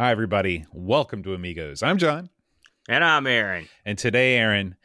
[0.00, 0.64] Hi, everybody.
[0.72, 1.82] Welcome to Amigos.
[1.82, 2.30] I'm John.
[2.88, 3.68] And I'm Aaron.
[3.84, 4.76] And today, Aaron,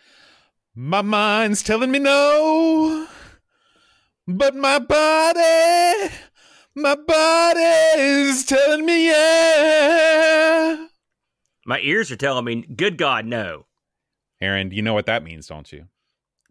[0.73, 3.07] my mind's telling me no,
[4.27, 6.11] but my body,
[6.73, 7.59] my body
[7.99, 10.87] is telling me yeah.
[11.67, 13.67] My ears are telling me, good God, no.
[14.41, 15.85] Aaron, you know what that means, don't you?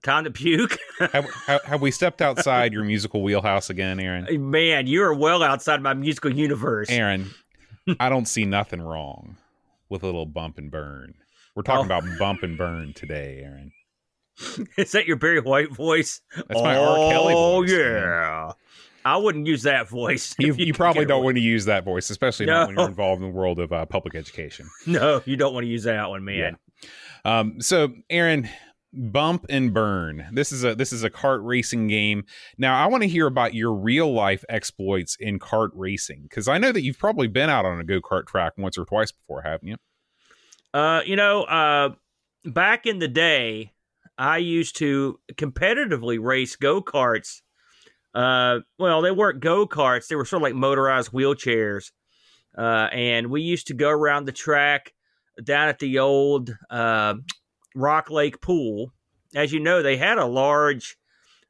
[0.05, 0.79] Time to puke.
[1.01, 4.51] have, have, have we stepped outside your musical wheelhouse again, Aaron?
[4.53, 6.89] Man, you are well outside my musical universe.
[6.91, 7.29] Aaron,
[8.01, 9.37] I don't see nothing wrong
[9.89, 11.15] with a little bump and burn.
[11.55, 11.97] We're talking Oh.
[11.97, 13.73] about bump and burn today, Aaron.
[14.79, 16.21] Is that your Barry White voice?
[16.35, 16.97] That's my R.
[17.11, 17.79] Kelly Oh, voice, man.
[17.79, 18.53] yeah.
[19.05, 20.35] I wouldn't use that voice.
[20.39, 22.89] You, if you probably don't away- want to use that voice, especially not when you're
[22.89, 24.69] involved in the world of uh, public education.
[24.87, 26.57] No, you don't want to use that one, man.
[27.25, 28.49] Um, so, Aaron,
[28.93, 30.29] bump and burn.
[30.33, 32.25] This is a this is a kart racing game.
[32.59, 36.59] Now, I want to hear about your real life exploits in kart racing because I
[36.59, 39.43] know that you've probably been out on a go kart track once or twice before,
[39.43, 39.77] haven't you?
[40.75, 41.91] Uh, you know, uh,
[42.45, 43.73] back in the day,
[44.19, 47.41] I used to competitively race go karts.
[48.15, 51.93] Uh, well, they weren't go karts; they were sort of like motorized wheelchairs.
[52.57, 54.93] Uh, and we used to go around the track
[55.43, 57.15] down at the old uh,
[57.75, 58.93] Rock Lake Pool.
[59.35, 60.97] As you know, they had a large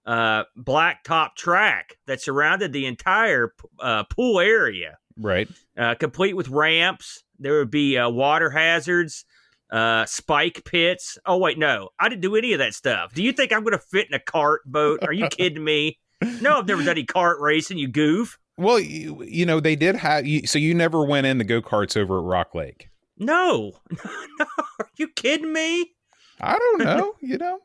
[0.06, 5.48] uh, blacktop track that surrounded the entire uh, pool area Right.
[5.78, 7.22] uh, complete with ramps.
[7.38, 9.24] There would be uh, water hazards,
[9.70, 11.18] uh, spike pits.
[11.26, 13.14] Oh wait, no, I didn't do any of that stuff.
[13.14, 15.00] Do you think I'm going to fit in a cart boat?
[15.02, 15.98] Are you kidding me?
[16.40, 17.78] No, I've never done any cart racing.
[17.78, 18.38] You goof.
[18.56, 21.60] Well, you, you know they did have you, so you never went in the go
[21.62, 22.90] karts over at Rock Lake.
[23.18, 23.72] No,
[24.38, 24.46] no,
[24.78, 25.94] are you kidding me?
[26.42, 27.14] I don't know.
[27.20, 27.60] you know,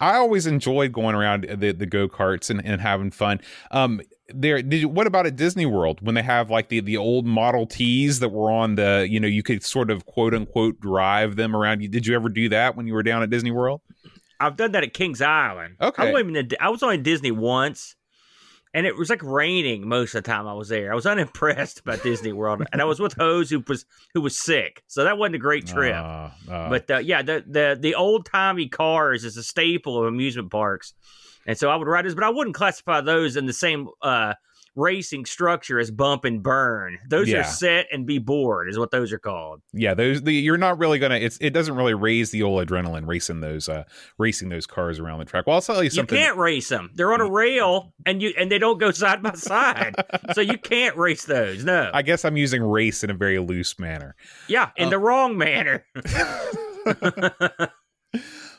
[0.00, 3.40] I always enjoyed going around the, the go karts and, and having fun.
[3.70, 6.96] Um, there, did you, what about at Disney World when they have like the the
[6.96, 10.80] old Model Ts that were on the you know you could sort of quote unquote
[10.80, 11.78] drive them around?
[11.90, 13.80] Did you ever do that when you were down at Disney World?
[14.40, 15.76] I've done that at Kings Island.
[15.80, 16.02] Okay.
[16.02, 17.96] I, wasn't even I was only in Disney once,
[18.78, 20.92] and it was like raining most of the time I was there.
[20.92, 23.84] I was unimpressed by Disney World, and I was with Hose who was
[24.14, 25.96] who was sick, so that wasn't a great trip.
[25.96, 30.06] Uh, uh, But uh, yeah, the the the old timey cars is a staple of
[30.06, 30.94] amusement parks,
[31.44, 34.34] and so I would ride those, but I wouldn't classify those in the same uh,
[34.78, 36.98] racing structure is bump and burn.
[37.08, 37.40] Those Yeah.
[37.40, 39.60] are set and be bored, is what those are called.
[39.72, 41.16] yeah, those the, you're not really gonna.
[41.16, 43.84] It's it doesn't really raise the old adrenaline racing those uh
[44.18, 45.46] racing those cars around the track.
[45.46, 46.16] Well, I'll tell you something.
[46.16, 49.22] You can't race them; they're on a rail, and you and they don't go side
[49.22, 49.94] by side,
[50.34, 51.64] so you can't race those.
[51.64, 54.14] No, I guess I'm using race in a very loose manner.
[54.46, 55.84] yeah, in Uh, the wrong manner.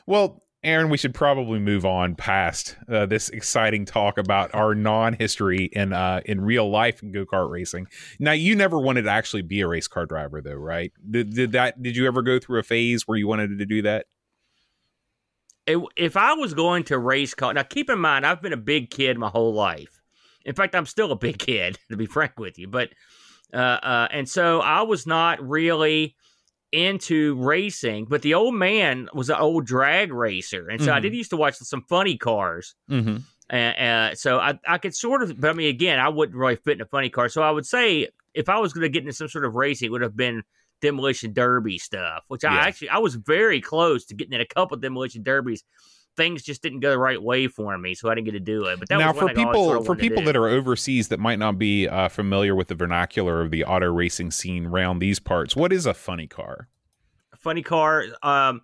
[0.06, 5.70] Well, Aaron, we should probably move on past uh, this exciting talk about our non-history
[5.72, 7.86] in uh, in real life in go kart racing.
[8.18, 10.92] Now, you never wanted to actually be a race car driver, though, right?
[11.10, 11.82] Did, did that?
[11.82, 14.06] Did you ever go through a phase where you wanted to do that?
[15.96, 18.90] If I was going to race car, now keep in mind, I've been a big
[18.90, 20.02] kid my whole life.
[20.44, 22.68] In fact, I'm still a big kid, to be frank with you.
[22.68, 22.90] But,
[23.54, 26.16] uh, uh, and so I was not really
[26.72, 30.68] into racing, but the old man was an old drag racer.
[30.68, 31.02] And so I Mhm.
[31.02, 32.74] did used to watch some funny cars.
[32.90, 33.16] Mm-hmm.
[33.52, 36.56] Uh, uh, so I, I could sort of, but I mean, again, I wouldn't really
[36.56, 37.28] fit in a funny car.
[37.28, 39.86] So I would say if I was going to get into some sort of racing,
[39.86, 40.44] it would have been
[40.80, 44.76] demolition derby stuff, which I actually I was very close to getting in a couple
[44.76, 45.64] demolition derbies.
[46.16, 48.66] Things just didn't go the right way for me, so I didn't get to do
[48.66, 48.78] it.
[48.78, 50.48] But that Now, was for one I always people sort of for people that are
[50.48, 54.66] overseas that might not be uh, familiar with the vernacular of the auto racing scene
[54.66, 56.68] around these parts, what is a funny car?
[57.40, 58.04] funny car.
[58.22, 58.62] Um,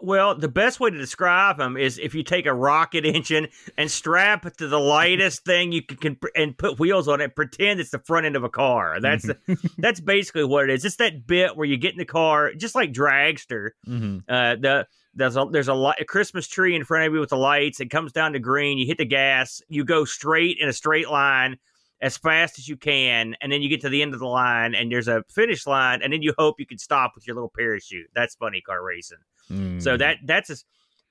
[0.00, 3.90] well, the best way to describe them is if you take a rocket engine and
[3.90, 7.80] strap it to the lightest thing you can, can and put wheels on it, pretend
[7.80, 9.00] it's the front end of a car.
[9.00, 9.28] That's
[9.78, 10.84] that's basically what it is.
[10.84, 13.70] It's that bit where you get in the car, just like dragster.
[13.86, 14.18] Mm-hmm.
[14.28, 17.30] Uh, the there's a there's a, li- a Christmas tree in front of you with
[17.30, 17.80] the lights.
[17.80, 18.78] It comes down to green.
[18.78, 19.60] You hit the gas.
[19.68, 21.58] You go straight in a straight line
[22.00, 24.74] as fast as you can, and then you get to the end of the line,
[24.74, 27.52] and there's a finish line, and then you hope you can stop with your little
[27.54, 28.06] parachute.
[28.14, 29.18] That's funny car racing.
[29.50, 29.82] Mm.
[29.82, 30.56] So that that's a,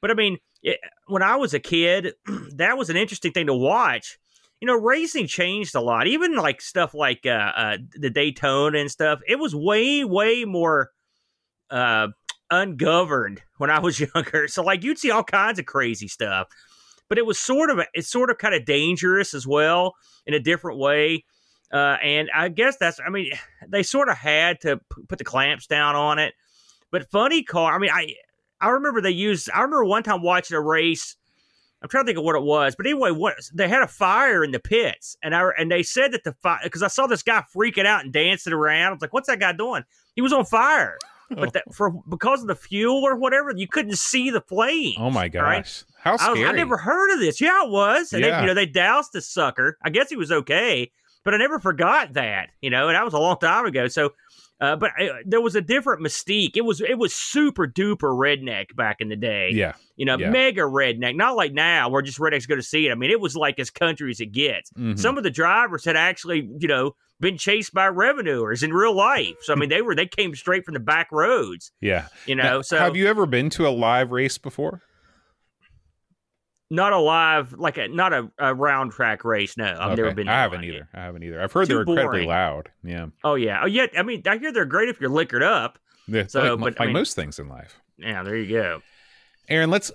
[0.01, 2.13] but I mean, it, when I was a kid,
[2.56, 4.18] that was an interesting thing to watch.
[4.62, 6.07] you know, racing changed a lot.
[6.07, 9.19] Even like stuff like uh, uh the Daytona and stuff.
[9.28, 10.92] It was way, way more
[11.69, 12.07] uh
[12.51, 14.48] ungoverned when I was younger.
[14.48, 16.48] So like you'd see all kinds of crazy stuff.
[17.07, 20.40] But it was sort of it's sort of kind of dangerous as well in a
[20.40, 21.25] different way.
[21.72, 23.31] Uh, and I guess that's I mean
[23.68, 26.34] they sort of had to p- put the clamps down on it.
[26.92, 28.16] But funny car, I mean I
[28.62, 31.16] I remember they used I remember one time watching a race
[31.81, 34.44] I'm trying to think of what it was, but anyway, what they had a fire
[34.44, 37.24] in the pits, and I and they said that the fire because I saw this
[37.24, 38.90] guy freaking out and dancing around.
[38.90, 40.98] I was like, "What's that guy doing?" He was on fire,
[41.29, 41.51] but oh.
[41.51, 44.97] that, for because of the fuel or whatever, you couldn't see the flames.
[44.99, 45.83] Oh my gosh, right?
[46.01, 46.39] how I, scary!
[46.41, 47.39] was, I never heard of this.
[47.39, 48.37] Yeah, it was, and Yeah.
[48.37, 49.77] they, you know they doused the sucker.
[49.83, 50.91] I guess he was okay,
[51.23, 52.49] but I never forgot that.
[52.61, 53.87] You know, and that was a long time ago.
[53.87, 54.13] So.
[54.61, 56.57] Uh, but uh, there was a different mystique.
[56.57, 60.29] It was it was super duper redneck back in the day yeah, you know, Yeah.
[60.31, 61.15] mega redneck.
[61.15, 62.91] Not like now where just rednecks go to see it.
[62.91, 64.71] I mean, it was like as country as it gets.
[64.73, 65.00] Mhm.
[65.00, 69.35] Some of the drivers had actually, you know, been chased by revenuers in real life.
[69.41, 71.71] So I mean, they were they came straight from the back roads.
[71.81, 72.07] yeah.
[72.25, 74.81] You know, Now, so have you ever been to a live race before?
[76.69, 79.57] Not a live like a not a, a round track race.
[79.57, 80.27] No, I've never been.
[80.27, 80.88] to I haven't either.
[80.94, 81.42] I haven't either.
[81.42, 82.30] I've heard Too they're incredibly boring.
[82.30, 82.69] loud.
[82.83, 83.62] Yeah, Oh yeah.
[83.63, 83.88] Oh yeah.
[83.98, 85.80] I mean, I hear they're great if you're liquored up.
[86.07, 87.80] Yeah, So, like, but, I like mean- most things in life.
[87.98, 88.81] Yeah, there you go.
[89.50, 89.92] Aaron, let's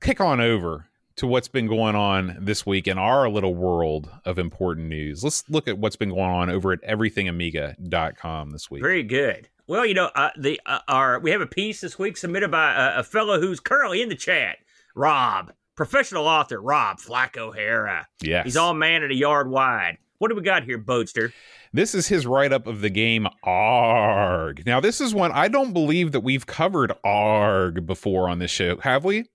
[0.00, 0.86] kick on over
[1.16, 5.24] to what's been going on this week in our little world of important news.
[5.24, 8.82] Let's look at what's been going on over at everythingamiga.com this week.
[8.82, 9.48] Very good.
[9.66, 12.72] Well, you know, uh, the uh, our we have a piece this week submitted by
[12.74, 14.58] a, a fellow who's currently in the chat,
[14.94, 18.08] Rob, professional author Rob Flack O'Hara.
[18.20, 18.44] yes.
[18.44, 19.96] He's all man at a yard wide.
[20.18, 21.32] What do we got here, Boatster?
[21.72, 24.66] This is his write up of the game Aaargh.
[24.66, 28.78] Now, this is one I don't believe that we've covered Aaargh before on this show.
[28.78, 29.26] Have we?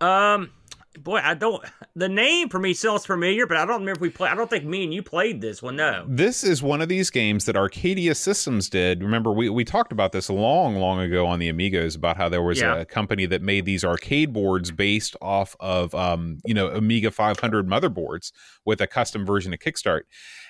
[0.00, 0.50] Um,
[0.98, 1.64] boy, I don't.
[1.96, 4.28] The name for me sounds familiar, but I don't remember if we play.
[4.28, 5.76] I don't think me and you played this one.
[5.76, 6.04] No.
[6.08, 9.02] This is one of these games that Arcadia Systems did.
[9.02, 12.42] Remember, we, we talked about this long, long ago on the Amigos about how there
[12.42, 12.76] was Yeah.
[12.78, 17.68] a company that made these arcade boards based off of, um, you know, Amiga 500
[17.68, 18.32] motherboards
[18.64, 20.02] with a custom version of Kickstart.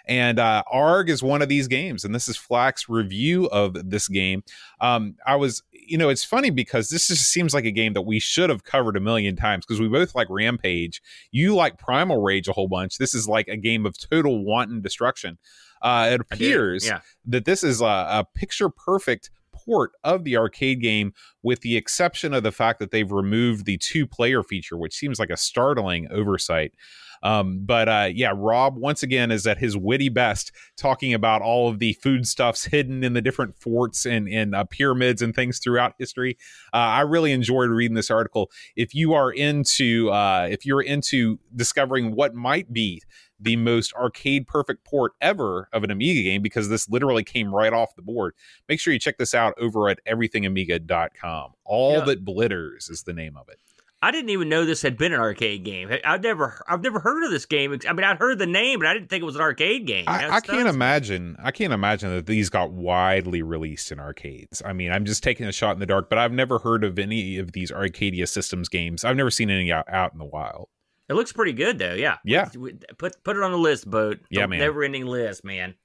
[0.07, 4.07] And uh, Aaargh is one of these games, and this is Flack's review of this
[4.07, 4.43] game.
[4.81, 8.03] Um, I was, you know, it's funny because this just seems like a game that
[8.03, 11.01] we should have covered a million times because we both like Rampage.
[11.31, 12.99] You like Primal Rage a whole bunch.
[12.99, 15.39] This is like a game of total wanton destruction.
[15.83, 17.01] Uh, it appears Yeah.
[17.27, 22.35] that this is a, a picture perfect port of the arcade game, with the exception
[22.35, 26.09] of the fact that they've removed the two player feature, which seems like a startling
[26.11, 26.73] oversight.
[27.23, 31.69] Um, but uh, yeah, Rob once again is at his witty best, talking about all
[31.69, 35.95] of the foodstuffs hidden in the different forts and, and uh, pyramids and things throughout
[35.99, 36.37] history.
[36.73, 38.51] Uh, I really enjoyed reading this article.
[38.77, 43.03] If you are into, uh, if you're into discovering what might be
[43.41, 47.73] the most arcade perfect port ever of an Amiga game, because this literally came right
[47.73, 48.33] off the board,
[48.69, 51.53] make sure you check this out over at everythingamiga.com.
[51.65, 52.05] All Yeah.
[52.05, 53.59] that glitters is the name of it.
[54.05, 55.91] I didn't even know this had been an arcade game.
[56.05, 57.73] I've never, I've never heard of this game.
[57.89, 60.05] I mean, I'd heard the name, but I didn't think it was an arcade game.
[60.07, 61.39] I, I can't imagine.
[61.43, 64.61] I can't imagine that these got widely released in arcades.
[64.63, 66.99] I mean, I'm just taking a shot in the dark, but I've never heard of
[66.99, 69.07] any of these Arcadia Systems games.
[69.07, 70.69] I've never seen any out, out in the wild.
[71.09, 71.95] It looks pretty good though.
[71.95, 72.19] Yeah.
[72.27, 72.51] Yeah.
[72.99, 74.19] Put put it on the list, boat.
[74.29, 74.59] Yeah, man.
[74.59, 75.77] Never ending list, man.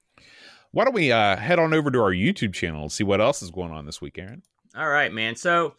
[0.72, 3.40] Why don't we uh, head on over to our YouTube channel and see what else
[3.40, 4.42] is going on this week, Aaron?
[4.76, 5.36] All right, man.
[5.36, 5.74] So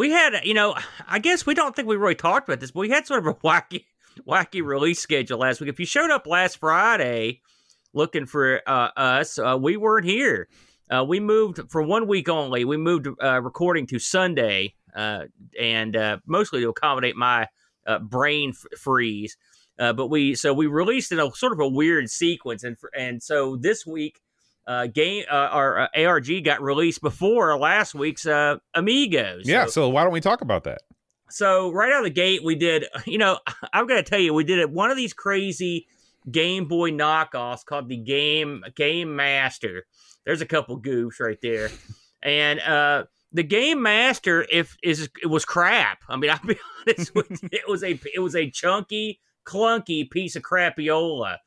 [0.00, 0.74] we had, you know,
[1.06, 3.26] I guess we don't think we really talked about this, but we had sort of
[3.26, 3.84] a wacky,
[4.26, 5.68] wacky release schedule last week.
[5.68, 7.42] If you showed up last Friday
[7.92, 10.48] looking for uh, us, uh, we weren't here.
[10.90, 12.64] Uh, we moved for one week only.
[12.64, 15.24] We moved uh, recording to Sunday, uh,
[15.60, 17.48] and uh, mostly to accommodate my
[18.00, 19.36] brain f- freeze.
[19.76, 23.54] But we so we released in a sort of a weird sequence, and and so
[23.54, 24.22] this week
[24.66, 29.48] uh, game uh, our uh, Aaargh got released before last week's uh, Amigos.
[29.48, 30.82] yeah, So, so why don't we talk about that?
[31.30, 32.86] so right out of the gate, we did.
[33.06, 33.38] You know,
[33.72, 35.86] I'm going to tell you, we did it one of these crazy
[36.30, 39.86] Game Boy knockoffs called the Game Game Master.
[40.24, 41.70] There's a couple goofs right there,
[42.22, 46.00] and uh, the Game Master, if is it was crap.
[46.08, 50.10] I mean, I'll be honest with you, it was a it was a chunky, clunky
[50.10, 51.38] piece of crapiola.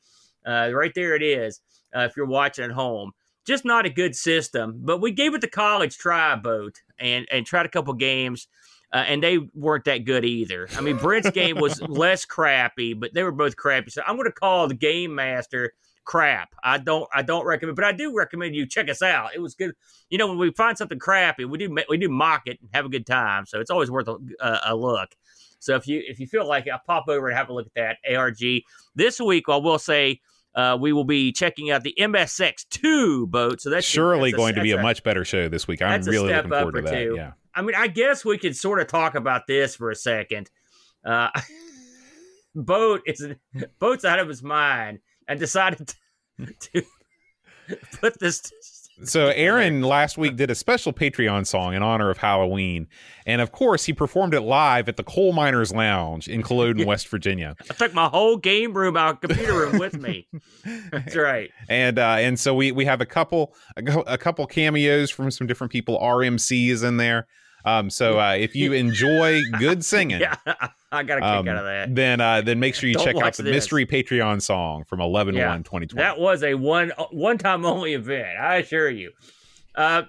[0.46, 1.60] Uh, right there it is.
[1.94, 3.12] Uh, if you're watching at home,
[3.46, 4.80] just not a good system.
[4.82, 8.48] But we gave it the college try boat and and tried a couple games.
[8.92, 10.68] Uh, and they weren't that good either.
[10.76, 13.90] I mean, Brent's game was less crappy, but they were both crappy.
[13.90, 15.72] So I'm going to call the Game Master
[16.04, 16.54] crap.
[16.62, 19.34] I don't, I don't recommend, but I do recommend you check us out.
[19.34, 19.74] It was good.
[20.10, 22.84] You know, when we find something crappy, we do, we do mock it and have
[22.84, 23.46] a good time.
[23.46, 25.16] So it's always worth a, a, a look.
[25.64, 27.66] So if you if you feel like it, I'll pop over and have a look
[27.66, 28.62] at that Aaargh.
[28.94, 30.20] This week, I will say
[30.54, 33.60] uh, we will be checking out the MSX2 boat.
[33.60, 35.82] So that's surely that's going to be a that's much better show this week.
[35.82, 36.92] I'm really looking forward to that.
[36.92, 37.14] two.
[37.16, 37.32] Yeah.
[37.54, 40.50] I mean, I guess we could sort of talk about this for a second.
[41.04, 41.28] Uh,
[42.54, 43.26] Boat is
[43.80, 45.92] Boat's out of his mind and decided
[46.38, 46.84] to, to
[48.00, 48.52] put this.
[49.02, 52.86] So Aaron last week did a special Patreon song in honor of Halloween,
[53.26, 57.08] and of course he performed it live at the Coal Miners Lounge in Culloden, West
[57.08, 57.56] Virginia.
[57.68, 60.28] I took my whole game room out, computer room with me.
[60.92, 61.50] That's right.
[61.68, 65.46] And uh, and so we we have a couple a, a couple cameos from some
[65.46, 65.98] different people.
[65.98, 67.26] RMC is in there.
[67.64, 70.34] Um, so uh, if you enjoy good singing, Yeah,
[70.92, 71.94] I got a kick um, out of that.
[71.94, 73.52] then uh, then make sure you Don't check out the this.
[73.54, 75.48] mystery Patreon song from 11 Yeah.
[75.48, 76.02] 1 2020.
[76.02, 78.38] That was a one one time only event.
[78.38, 79.12] I assure you.
[79.74, 80.02] Uh,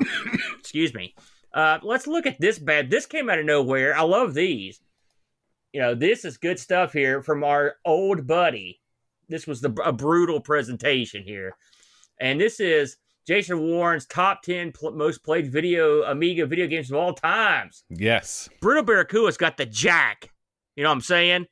[0.58, 1.14] excuse me.
[1.54, 2.90] Uh, let's look at this bad.
[2.90, 3.96] This came out of nowhere.
[3.96, 4.80] I love these.
[5.72, 8.80] You know, this is good stuff here from our old buddy.
[9.28, 11.56] This was the a brutal presentation here,
[12.20, 12.96] and this is
[13.26, 17.84] Jason Warren's top ten pl- most played video Amiga video games of all times.
[17.90, 18.48] yes.
[18.60, 20.30] Brutal Barracuda's got the jack.
[20.76, 21.46] You know what I'm saying?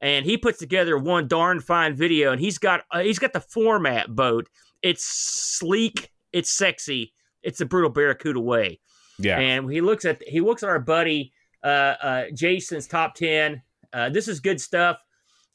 [0.00, 3.40] And he puts together one darn fine video, and he's got uh, he's got the
[3.40, 4.48] format boat.
[4.82, 8.80] It's sleek, it's sexy, it's the Brutal Barracuda way.
[9.18, 9.38] Yeah.
[9.38, 11.32] And he looks at he looks at our buddy
[11.64, 11.66] uh,
[12.02, 13.62] uh, Jason's top ten.
[13.92, 14.98] Uh, this is good stuff.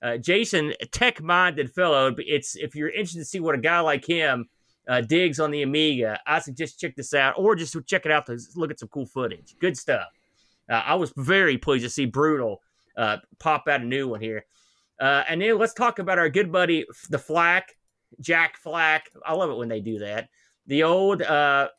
[0.01, 2.13] Uh, Jason, tech minded fellow.
[2.17, 4.49] It's if you're interested to see what a guy like him
[4.91, 8.25] uh, digs on the Amiga, I suggest check this out, or just check it out
[8.25, 9.55] to look at some cool footage.
[9.57, 10.07] Good stuff.
[10.69, 12.61] Uh, I was very pleased to see Brutal
[12.97, 14.43] uh, pop out a new one here.
[14.99, 17.77] Uh, and then let's talk about our good buddy, the Flack,
[18.19, 19.09] Jack Flack.
[19.25, 20.27] I love it when they do that.
[20.67, 21.69] The old uh,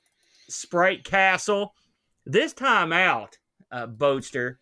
[0.49, 1.75] Sprite Castle.
[2.25, 3.37] This time out,
[3.71, 4.57] uh, Boatster,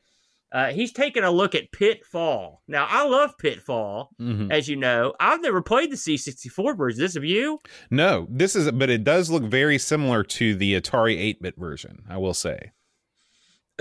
[0.53, 2.63] uh, he's taking a look at Pitfall.
[2.67, 4.53] Now, I love Pitfall, Mhm.
[4.53, 5.15] as you know.
[5.21, 7.03] I've never played the C64 version.
[7.05, 7.61] Is This of you?
[7.91, 12.03] No, this is, but it does look very similar to the Atari 8 bit version,
[12.09, 12.73] I will say.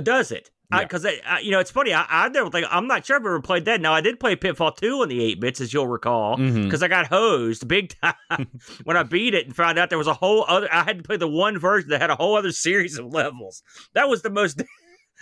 [0.01, 0.49] Does it?
[0.71, 0.83] Yeah.
[0.83, 1.03] Because
[1.41, 1.93] you know, it's funny.
[1.95, 3.81] I, I never think I'm not sure I've ever played that.
[3.81, 6.37] Now, I did play Pitfall 2 on the 8 bits, as you'll recall.
[6.37, 8.13] Because I got hosed big time
[8.83, 10.71] when I beat it and found out there was a whole other.
[10.71, 13.63] I had to play the one version that had a whole other series of levels.
[13.95, 14.61] That was the most.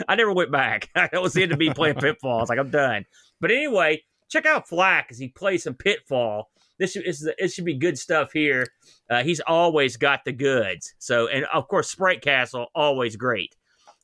[0.07, 0.89] I never went back.
[0.95, 2.37] That was the end of me playing Pitfall.
[2.37, 3.05] I was like, I'm done.
[3.39, 6.49] But anyway, check out Flack as he plays some Pitfall.
[6.79, 8.65] This should, this is it should be good stuff here.
[9.09, 10.93] Uh, he's always got the goods.
[10.99, 13.55] So, and of course, Sprite Castle always great.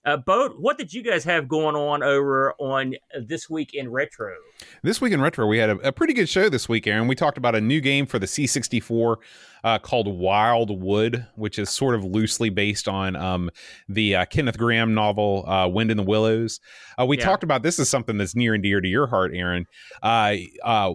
[0.06, 3.90] Uh, Boat, what did you guys have going on over on uh, this week in
[3.90, 4.34] retro?
[4.82, 7.08] This week in retro, we had a, a pretty good show this week, Aaron.
[7.08, 9.16] We talked about a new game for the C64
[9.64, 13.50] uh, called Wild Wood, which is sort of loosely based on um,
[13.88, 16.60] the uh, Kenneth Grahame novel uh, Wind in the Willows.
[17.00, 17.24] Uh, we Yeah.
[17.24, 19.66] talked about this is something that's near and dear to your heart, Aaron.
[20.02, 20.94] Uh, uh,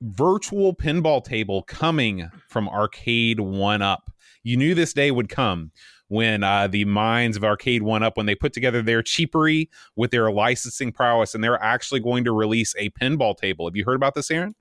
[0.00, 4.10] virtual pinball table coming from Arcade One Up.
[4.42, 5.70] You knew this day would come
[6.12, 10.10] when uh, the minds of Arcade One Up, when they put together their cheapery with
[10.10, 13.66] their licensing prowess, and they're actually going to release a pinball table.
[13.66, 14.54] Have you heard about this, Aaron?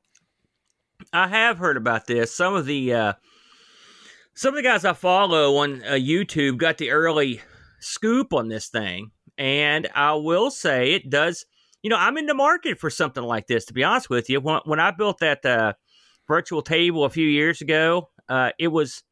[1.11, 2.33] I have heard about this.
[2.33, 3.13] Some of the uh,
[4.33, 7.41] some of the guys I follow on uh, YouTube got the early
[7.81, 11.45] scoop on this thing, and I will say it does.
[11.83, 13.65] You know, I'm in the market for something like this.
[13.65, 15.73] To be honest with you, when, when I built that uh,
[16.29, 19.03] virtual table a few years ago, uh, it was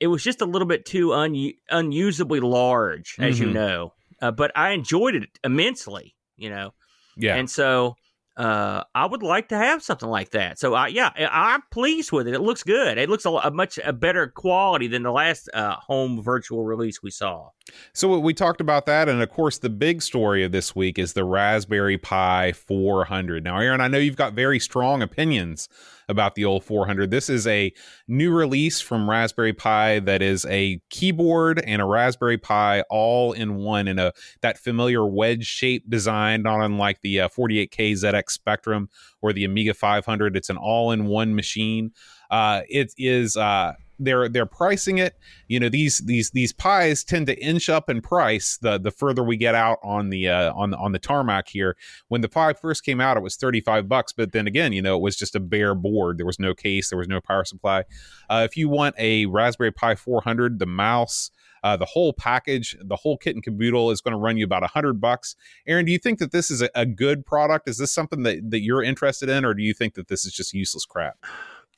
[0.00, 3.52] it was just a little bit too un- unusably large, as you Mhm.
[3.52, 3.92] know.
[4.20, 6.14] Uh, but I enjoyed it immensely.
[6.36, 6.74] You know,
[7.16, 7.36] Yeah.
[7.36, 7.96] and so
[8.38, 10.58] uh, I would like to have something like that.
[10.58, 12.34] So I, yeah, I- I'm pleased with it.
[12.34, 12.98] It looks good.
[12.98, 17.02] It looks a, a much a better quality than the last uh, home virtual release
[17.02, 17.48] we saw.
[17.94, 21.14] So we talked about that, and of course, the big story of this week is
[21.14, 23.42] the Raspberry Pi 400.
[23.42, 25.70] Now, Aaron, I know you've got very strong opinions
[26.08, 27.10] about the old 400.
[27.10, 27.72] This is a
[28.08, 33.56] new release from Raspberry Pi that is a keyboard and a Raspberry Pi all in
[33.56, 38.88] one in a that familiar wedge shape design, not unlike the uh, 48K ZX Spectrum
[39.22, 40.36] or the Amiga 500.
[40.36, 41.92] It's an all in one machine.
[42.30, 43.36] Uh, it is.
[43.36, 45.14] Uh, they're they're pricing it
[45.48, 49.22] you know these these these pies tend to inch up in price the the further
[49.22, 51.76] we get out on the uh, on on the tarmac here
[52.08, 54.96] when the pie first came out it was 35 bucks but then again you know
[54.96, 57.84] it was just a bare board there was no case there was no power supply
[58.28, 61.30] uh, if you want a raspberry pi 400 the mouse
[61.66, 64.62] uh, the whole package, the whole kit and caboodle is going to run you about
[64.62, 65.34] a hundred bucks.
[65.66, 67.68] Aaron, do you think that this is a, a good product?
[67.68, 70.32] Is this something that, that you're interested in, or do you think that this is
[70.32, 71.16] just useless crap?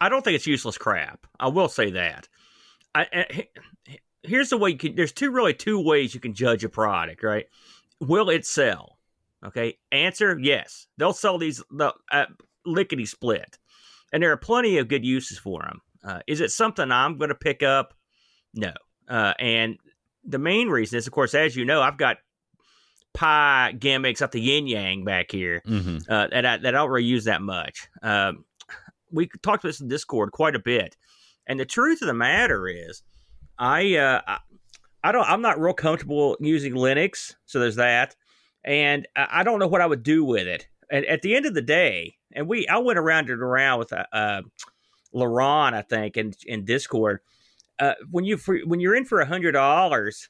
[0.00, 1.26] I don't think it's useless crap.
[1.40, 2.28] I will say that.
[2.94, 3.48] I, I-
[4.22, 4.94] here's the way you can.
[4.94, 7.22] There's two really two ways you can judge a product.
[7.22, 7.46] Right?
[8.00, 8.98] Will it sell?
[9.44, 9.78] Okay.
[9.92, 10.86] Answer: Yes.
[10.96, 12.26] They'll sell these the uh,
[12.64, 13.58] lickety split,
[14.12, 15.80] and there are plenty of good uses for them.
[16.04, 17.94] Uh, is it something I'm going to pick up?
[18.54, 18.72] No.
[19.08, 19.78] Uh, and
[20.24, 22.18] the main reason is, of course, as you know, I've got
[23.14, 25.98] pie gimmicks at the yin yang back here Mm-hmm.
[26.08, 27.88] uh, that I, that I don't really use that much.
[28.02, 28.44] Um,
[29.10, 30.96] we talked about this in Discord quite a bit,
[31.46, 33.02] and the truth of the matter is,
[33.58, 34.38] I uh, I,
[35.04, 38.16] I don't I'm not real comfortable using Linux, so there's that,
[38.64, 40.68] and I, I don't know what I would do with it.
[40.90, 43.92] And at the end of the day, and we I went around and around with
[43.92, 44.42] uh, uh
[45.14, 47.20] Laron, I think, in in Discord.
[47.78, 50.28] Uh, when you for, when you're in for a hundred dollars,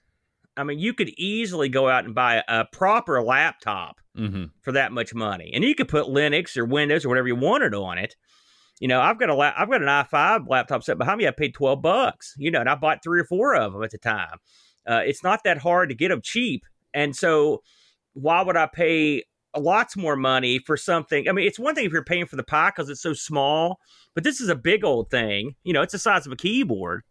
[0.57, 4.47] I mean, you could easily go out and buy a, a proper laptop Mm-hmm.
[4.63, 7.73] for that much money, and you could put Linux or Windows or whatever you wanted
[7.73, 8.17] on it.
[8.81, 11.27] You know, I've got a la- I've got an i5 laptop set behind me.
[11.27, 12.35] I paid twelve bucks.
[12.39, 14.39] You know, and I bought three or four of them at the time.
[14.87, 17.63] Uh, it's not that hard to get them cheap, and so
[18.15, 19.25] why would I pay
[19.57, 21.29] lots more money for something?
[21.29, 23.81] I mean, it's one thing if you're paying for the pie because it's so small,
[24.15, 25.57] but this is a big old thing.
[25.65, 27.03] You know, it's the size of a keyboard.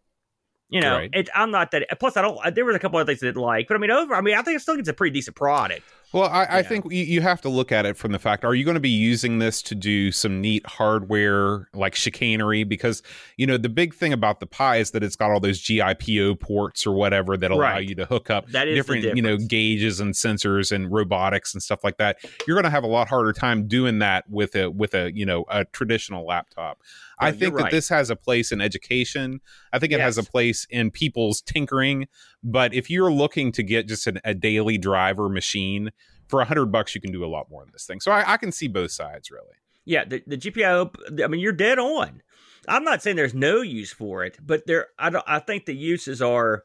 [0.70, 1.10] You know, Right.
[1.14, 1.86] it, I'm not that.
[1.98, 2.54] Plus, I don't.
[2.54, 4.14] There was a couple of things I didn't like, but I mean, over.
[4.14, 5.82] I mean, I think it still gets a pretty decent product.
[6.12, 6.62] Well, I, I Yeah.
[6.62, 8.80] think you, you have to look at it from the fact: Are you going to
[8.80, 12.64] be using this to do some neat hardware like chicanery?
[12.64, 13.02] Because
[13.36, 16.40] you know the big thing about the Pi is that it's got all those GPIO
[16.40, 17.88] ports or whatever that allow Right.
[17.88, 18.46] you to hook up
[18.76, 22.18] different, you know, gauges and sensors and robotics and stuff like that.
[22.46, 25.26] You're going to have a lot harder time doing that with a with a you
[25.26, 26.80] know a traditional laptop.
[27.20, 27.72] I No, think that right.
[27.72, 29.40] this has a place in education.
[29.72, 32.06] I think it has a place in people's tinkering.
[32.42, 35.90] But if you're looking to get just an, a daily driver machine
[36.28, 38.00] for a hundred bucks, you can do a lot more than this thing.
[38.00, 39.54] So I, I can see both sides really.
[39.84, 41.22] Yeah, the, the GPIO.
[41.24, 42.22] I mean, you're dead on.
[42.68, 44.88] I'm not saying there's no use for it, but there.
[44.98, 45.24] I don't.
[45.26, 46.64] I think the uses are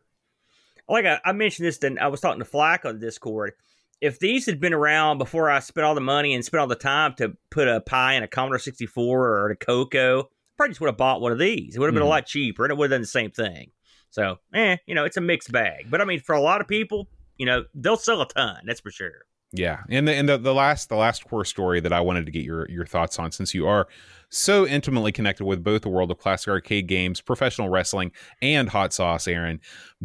[0.90, 1.78] like I, I mentioned this.
[1.78, 3.54] Then I was talking to Flack on Discord.
[4.02, 6.76] If these had been around before I spent all the money and spent all the
[6.76, 10.88] time to put a pie in a Commodore 64 or a Coco, probably just would
[10.88, 11.76] have bought one of these.
[11.76, 12.08] It would have been Mhm.
[12.08, 13.72] a lot cheaper, and it would have done the same thing.
[14.10, 15.90] So, eh, you know, it's a mixed bag.
[15.90, 18.58] But I mean, for a lot of people, you know, they'll sell a ton.
[18.66, 19.26] That's for sure.
[19.56, 22.32] Yeah, and the and the, the last the last core story that I wanted to
[22.32, 23.88] get your your thoughts on, since you are
[24.30, 28.94] so intimately connected with both the world of classic arcade games, professional wrestling, and hot
[28.94, 29.60] sauce, Aaron,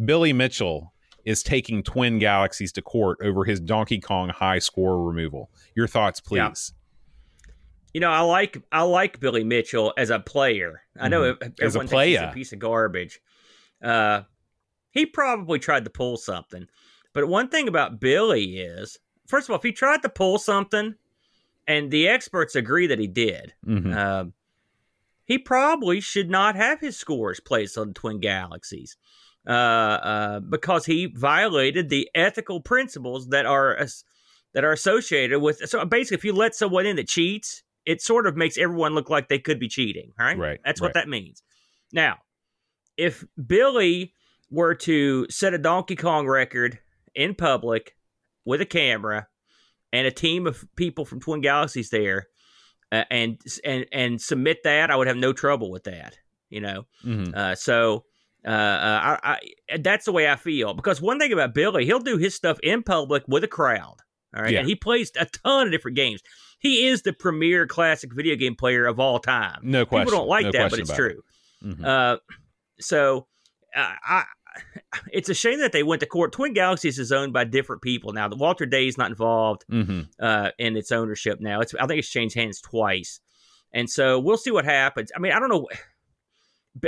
[0.05, 0.93] Billy Mitchell
[1.25, 5.49] is taking Twin Galaxies to court over his Donkey Kong high score removal.
[5.75, 6.45] Your thoughts, Yeah.
[7.93, 10.83] You know, I like I like Billy Mitchell as a player.
[10.99, 11.29] I know Mhm.
[11.29, 13.19] ev- As a everyone thinks he's a piece of garbage.
[13.81, 14.23] Uh,
[14.91, 16.67] he probably tried to pull something,
[17.13, 18.97] but one thing about Billy is,
[19.27, 20.95] first of all, if he tried to pull something,
[21.67, 23.95] and the experts agree that he did, Mhm.
[23.95, 24.33] um,
[25.23, 28.97] he probably should not have his scores placed on the Twin Galaxies
[29.47, 34.03] uh, uh, because he violated the ethical principles that are as-
[34.53, 35.57] that are associated with.
[35.69, 39.09] So basically, if you let someone in that cheats, it sort of makes everyone look
[39.09, 40.11] like they could be cheating.
[40.17, 40.37] Right?
[40.37, 40.87] Right, That's right.
[40.87, 41.41] what that means.
[41.93, 42.17] Now,
[42.97, 44.13] if Billy
[44.51, 46.79] were to set a Donkey Kong record
[47.15, 47.95] in public
[48.45, 49.27] with a camera
[49.93, 52.27] and a team of people from Twin Galaxies there,
[52.91, 56.17] uh, and and and submit that, I would have no trouble with that.
[56.49, 57.35] You know, Mhm.
[57.35, 58.05] uh, so
[58.45, 59.39] uh, uh, I,
[59.69, 60.73] I, that's the way I feel.
[60.73, 63.97] Because one thing about Billy, he'll do his stuff in public with a crowd.
[64.35, 64.59] All right, Yeah.
[64.59, 66.21] and he plays a ton of different games.
[66.59, 69.59] He is the premier classic video game player of all time.
[69.63, 70.05] No question.
[70.07, 71.11] People don't like No that, but it's about it.
[71.13, 71.23] true.
[71.63, 71.85] Mhm.
[71.85, 72.17] Uh,
[72.79, 73.27] so
[73.75, 74.23] uh, I,
[75.11, 76.31] it's a shame that they went to court.
[76.31, 78.27] Twin Galaxies is owned by different people now.
[78.27, 80.07] The Walter Day is not involved Mhm.
[80.19, 81.61] uh, in its ownership now.
[81.61, 83.19] It's I think it's changed hands twice,
[83.73, 85.11] and so we'll see what happens.
[85.15, 85.67] I mean, I don't know.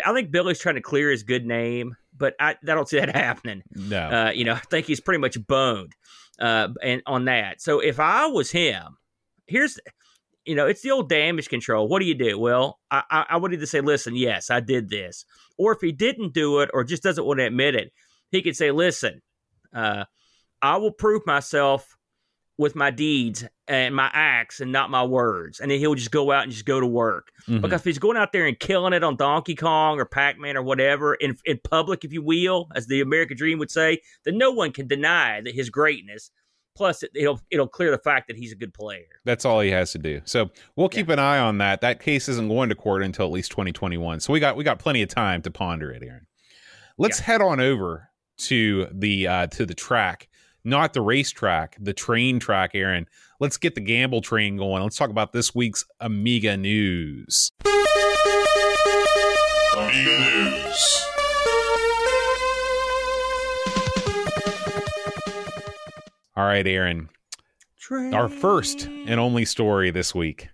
[0.06, 3.14] I think Billy's trying to clear his good name, but I, I don't see that
[3.16, 3.64] happening.
[3.74, 4.00] No.
[4.28, 5.94] Uh, you know, I think he's pretty much boned,
[6.40, 7.62] uh, and on that.
[7.62, 8.98] So if I was him,
[9.52, 9.80] here's,
[10.46, 11.88] you know, it's the old damage control.
[11.88, 12.40] What do you do?
[12.40, 15.26] Well, I, I, I would either say, listen, yes, I did this,
[15.58, 17.92] or if he didn't do it, or just doesn't want to admit it,
[18.32, 19.22] he could say, listen,
[19.76, 20.06] uh,
[20.62, 21.98] I will prove myself
[22.58, 26.32] with my deeds and my acts and not my words, and then he'll just go
[26.32, 27.30] out and just go to work.
[27.48, 27.62] Mhm.
[27.62, 30.58] Because if he's going out there and killing it on Donkey Kong or Pac Man
[30.58, 34.38] or whatever in, in public, if you will, as the American Dream would say, then
[34.38, 36.30] no one can deny that his greatness.
[36.76, 39.06] Plus, it, it'll it'll clear the fact that he's a good player.
[39.26, 40.22] That's all he has to do.
[40.26, 41.82] So we'll keep an eye on that.
[41.82, 44.20] That case isn't going to court until at least 2021.
[44.22, 46.28] So we got we got plenty of time to ponder it, Aaron.
[46.98, 50.30] Let's head on over to the uh to the track,
[50.64, 53.06] not the racetrack, the train track, Aaron.
[53.40, 54.84] Let's get the gamble train going.
[54.84, 57.52] Let's talk about this week's Amiga news.
[59.74, 61.11] Amiga News.
[66.36, 67.10] All right, Aaron.
[67.78, 68.14] train.
[68.14, 70.48] our first and only story this week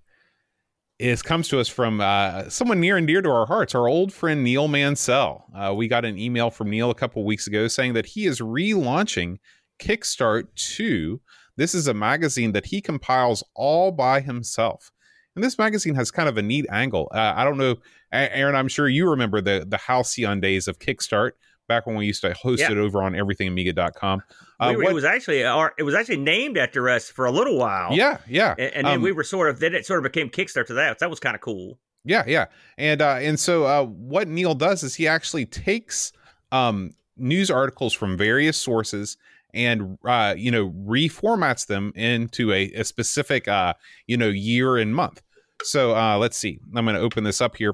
[0.97, 4.11] is comes to us from uh, someone near and dear to our hearts, our old
[4.11, 5.45] friend Neil Mansell.
[5.55, 8.39] Uh, we got an email from Neil a couple weeks ago saying that he is
[8.39, 9.37] relaunching
[9.79, 11.21] Kickstart 2.
[11.55, 14.91] This is a magazine that he compiles all by himself.
[15.35, 17.07] And this magazine has kind of a neat angle.
[17.13, 17.75] Uh, I don't know,
[18.11, 21.33] Aaron, I'm sure you remember the, the halcyon days of Kickstart
[21.67, 24.21] back when we used to host it over on everythingamiga.com.
[24.59, 27.25] Uh, We were- what- it was actually our, it was actually named after us for
[27.25, 27.93] a little while.
[27.93, 28.55] yeah, yeah.
[28.57, 30.73] and, and then Um, we were sort of then it sort of became Kickstarter to
[30.75, 30.99] that.
[30.99, 31.79] So that was kind of cool.
[32.05, 32.45] Yeah, yeah,
[32.77, 36.13] and uh, and so uh, what Neil does is he actually takes
[36.53, 39.17] um, news articles from various sources
[39.53, 43.73] and uh, you know reformats them into a, a specific uh,
[44.05, 45.21] you know year and month.
[45.63, 46.59] So uh, let's see.
[46.75, 47.73] I'm going to open this up here.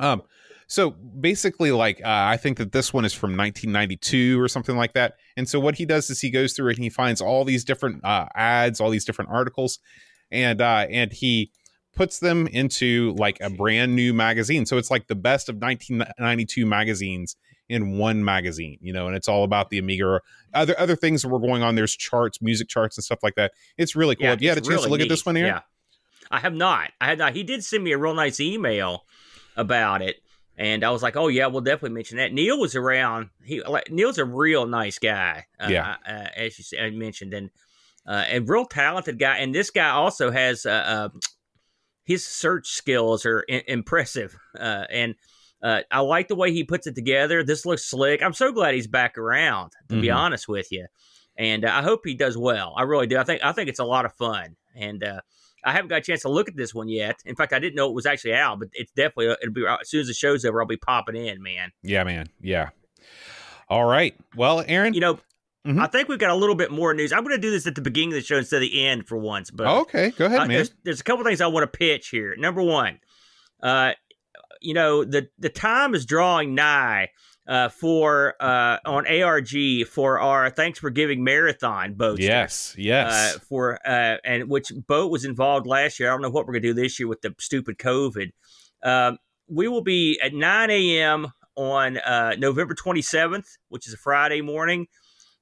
[0.00, 0.22] Um,
[0.66, 4.94] so basically, like uh, I think that this one is from 1992 or something like
[4.94, 5.16] that.
[5.36, 7.64] And so what he does is he goes through it and he finds all these
[7.64, 9.78] different uh, ads, all these different articles,
[10.30, 11.50] and uh, and he
[11.94, 14.66] puts them into like a brand new magazine.
[14.66, 17.36] So it's like the best of 1992 magazines
[17.68, 20.20] in one magazine, you know, and it's all about the Amiga.
[20.52, 21.74] Other other things that were going on.
[21.74, 23.52] There's charts, music charts, and stuff like that.
[23.78, 24.24] It's really cool.
[24.24, 25.46] Yeah, Have you had a chance to really look at this one here?
[25.46, 25.60] Yeah,
[26.30, 26.90] I have not.
[27.00, 27.34] I had not.
[27.34, 29.04] He did send me a real nice email
[29.56, 30.16] about it,
[30.56, 33.30] and I was like, "Oh yeah, we'll definitely mention that." Neil was around.
[33.42, 35.46] He like Neil's a real nice guy.
[35.60, 35.96] Uh, Yeah.
[36.06, 37.50] uh, as you said, mentioned, and
[38.06, 39.38] uh, and real talented guy.
[39.38, 41.08] And this guy also has uh, uh,
[42.04, 45.14] his search skills are I- impressive, uh, and.
[45.62, 47.42] Uh, I like the way he puts it together.
[47.42, 48.22] This looks slick.
[48.22, 49.72] I'm so glad he's back around.
[49.88, 50.14] To be Mhm.
[50.14, 50.86] honest with you,
[51.38, 52.74] and uh, I hope he does well.
[52.76, 53.16] I really do.
[53.16, 55.22] I think I think it's a lot of fun, and uh,
[55.64, 57.20] I haven't got a chance to look at this one yet.
[57.24, 59.88] In fact, I didn't know it was actually out, but it's definitely it'll be as
[59.88, 60.60] soon as the show's over.
[60.60, 61.72] I'll be popping in, man.
[61.82, 62.28] Yeah, man.
[62.40, 62.70] Yeah.
[63.68, 64.14] All right.
[64.36, 64.94] Well, Aaron.
[64.94, 65.18] You know,
[65.66, 65.80] Mhm.
[65.82, 67.10] I think we've got a little bit more news.
[67.10, 69.08] I'm going to do this at the beginning of the show instead of the end
[69.08, 69.50] for once.
[69.50, 70.56] But okay, go ahead, uh, man.
[70.56, 72.36] there's, there's a couple things I want to pitch here.
[72.36, 72.98] Number one,
[73.62, 73.92] uh,
[74.60, 77.08] you know the the time is drawing nigh
[77.46, 82.18] uh, for uh, on ARG for our Thanks for Giving marathon boat.
[82.18, 83.36] Yes, yes.
[83.36, 86.08] uh, for uh, and which boat was involved last year.
[86.08, 88.30] I don't know what we're gonna do this year with the stupid COVID.
[88.82, 91.32] Um, we will be at 9 a.m.
[91.56, 94.86] on uh, November 27th, which is a Friday morning.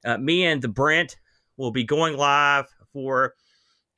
[0.05, 1.17] Uh, me and the Brent
[1.57, 3.35] will be going live for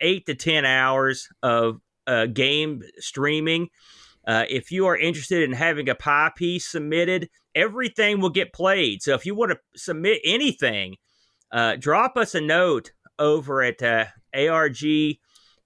[0.00, 3.68] eight to 10 hours of uh, game streaming.
[4.26, 9.02] Uh, if you are interested in having a pie piece submitted, everything will get played.
[9.02, 10.96] So if you want to submit anything,
[11.52, 14.84] uh, drop us a note over at uh, ARG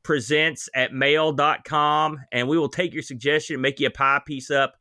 [0.03, 4.51] presents at mail.com and we will take your suggestion and make you a pie piece
[4.51, 4.75] up.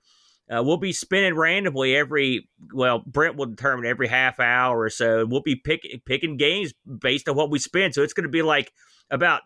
[0.50, 5.26] Uh, we'll be spinning randomly every, well, Brent will determine every half hour or so.
[5.26, 7.92] We'll be picking picking games based on what we spin.
[7.92, 8.72] So it's going to be like
[9.12, 9.42] about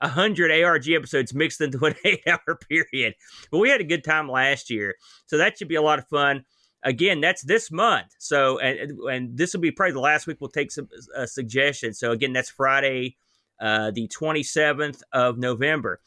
[0.00, 3.14] 100 ARG episodes mixed into an eight hour period.
[3.50, 4.94] But we had a good time last year.
[5.26, 6.44] So that should be a lot of fun.
[6.84, 8.14] Again, that's this month.
[8.18, 11.98] So, and, and this will be probably the last week we'll take some uh, suggestions.
[11.98, 13.16] So, again, that's Friday,
[13.60, 16.00] uh, the 27th of November.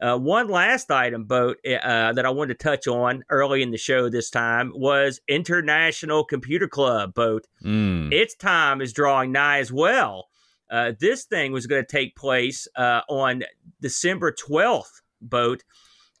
[0.00, 3.76] Uh, one last item, boat uh, that I wanted to touch on early in the
[3.76, 7.46] show this time was International Computer Club boat.
[7.62, 8.10] Mm.
[8.10, 10.28] Its time is drawing nigh as well.
[10.70, 13.42] Uh, this thing was going to take place uh, on
[13.80, 15.64] December 12th, boat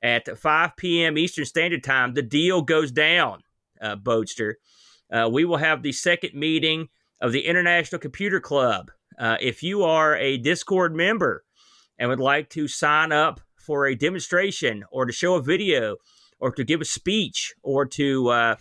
[0.02, 1.16] at 5 p.m.
[1.16, 2.12] Eastern Standard Time.
[2.12, 3.42] The deal goes down,
[3.80, 4.54] uh, Boatster.
[5.12, 6.88] Uh, we will have the second meeting
[7.20, 8.90] of the International Computer Club.
[9.18, 11.44] Uh, if you are a Discord member
[11.98, 15.96] and would like to sign up for a demonstration or to show a video
[16.40, 18.56] or to give a speech or to uh,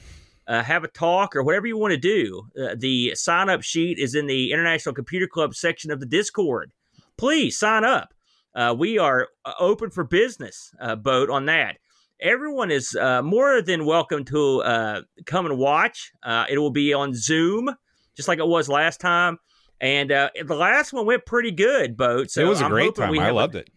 [0.47, 3.97] uh, have a talk or whatever you want to do, uh, the sign up sheet
[3.97, 6.71] is in the International Computer Club section of the Discord.
[7.17, 8.13] Please sign up.
[8.53, 11.77] Uh, we are uh, open for business, boat on that.
[12.21, 16.11] Everyone is uh, more than welcome to uh, come and watch.
[16.21, 17.73] Uh, it will be on Zoom,
[18.15, 19.37] just like it was last time.
[19.79, 22.29] And uh, the last one went pretty good, boat.
[22.29, 23.17] So it was a I'm great time.
[23.17, 23.69] I have a- loved it.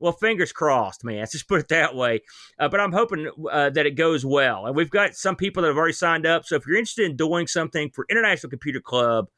[0.00, 1.18] well, fingers crossed, man.
[1.18, 2.22] Let's just put it that way.
[2.58, 4.64] Uh, but I'm hoping uh, that it goes well.
[4.64, 6.46] And we've got some people that have already signed up.
[6.46, 9.28] So if you're interested in doing something for International Computer Club,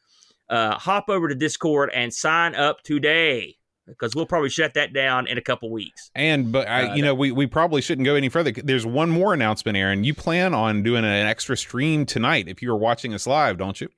[0.48, 5.26] uh, hop over to Discord and sign up today because we'll probably shut that down
[5.26, 6.10] in a couple weeks.
[6.14, 8.52] And but I, Uh, you know, we we probably shouldn't go any further.
[8.52, 10.04] There's one more announcement, Aaron.
[10.04, 13.80] You plan on doing an extra stream tonight if you are watching us live, don't
[13.80, 13.88] you?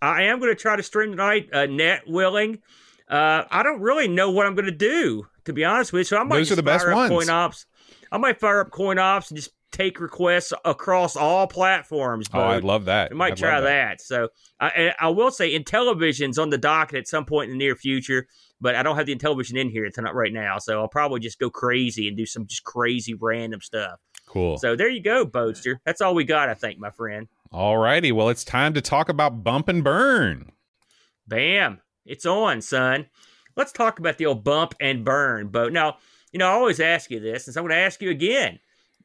[0.00, 2.58] I am going to try to stream tonight, uh, net willing.
[3.08, 6.04] Uh, I don't really know what I'm going to do, to be honest with you.
[6.04, 7.10] So I might Those are the best fire up ones.
[7.10, 7.66] Coin ops.
[8.10, 12.26] I might fire up coin ops and just take requests across all platforms.
[12.32, 13.10] Oh, I'd love that.
[13.10, 14.00] I might I'd try love that.
[14.00, 14.28] So
[14.60, 18.26] I, I will say, Intellivision's on the docket at some point in the near future.
[18.62, 21.40] But I don't have the Intellivision in here tonight right now, so I'll probably just
[21.40, 23.98] go crazy and do some just crazy random stuff.
[24.26, 24.56] Cool.
[24.56, 25.78] So there you go, Boatster.
[25.84, 27.26] That's all we got, I think, my friend.
[27.50, 28.12] All righty.
[28.12, 30.52] Well, it's time to talk about bump and burn.
[31.26, 31.80] Bam.
[32.06, 33.06] It's on, son.
[33.56, 35.72] Let's talk about the old bump and burn boat.
[35.72, 35.98] Now,
[36.32, 38.60] you know, I always ask you this, and so I'm going to ask you again.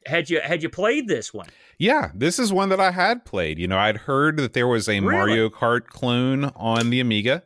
[0.06, 1.48] Had you had you played this one?
[1.76, 3.58] Yeah, this is one that I had played.
[3.58, 5.02] You know, I'd heard that there was a Really?
[5.02, 7.42] Mario Kart clone on the Amiga.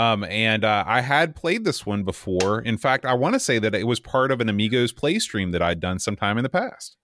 [0.00, 2.62] Um, and uh, I had played this one before.
[2.62, 5.50] In fact, I want to say that it was part of an Amigos play stream
[5.50, 6.96] that I'd done sometime in the past.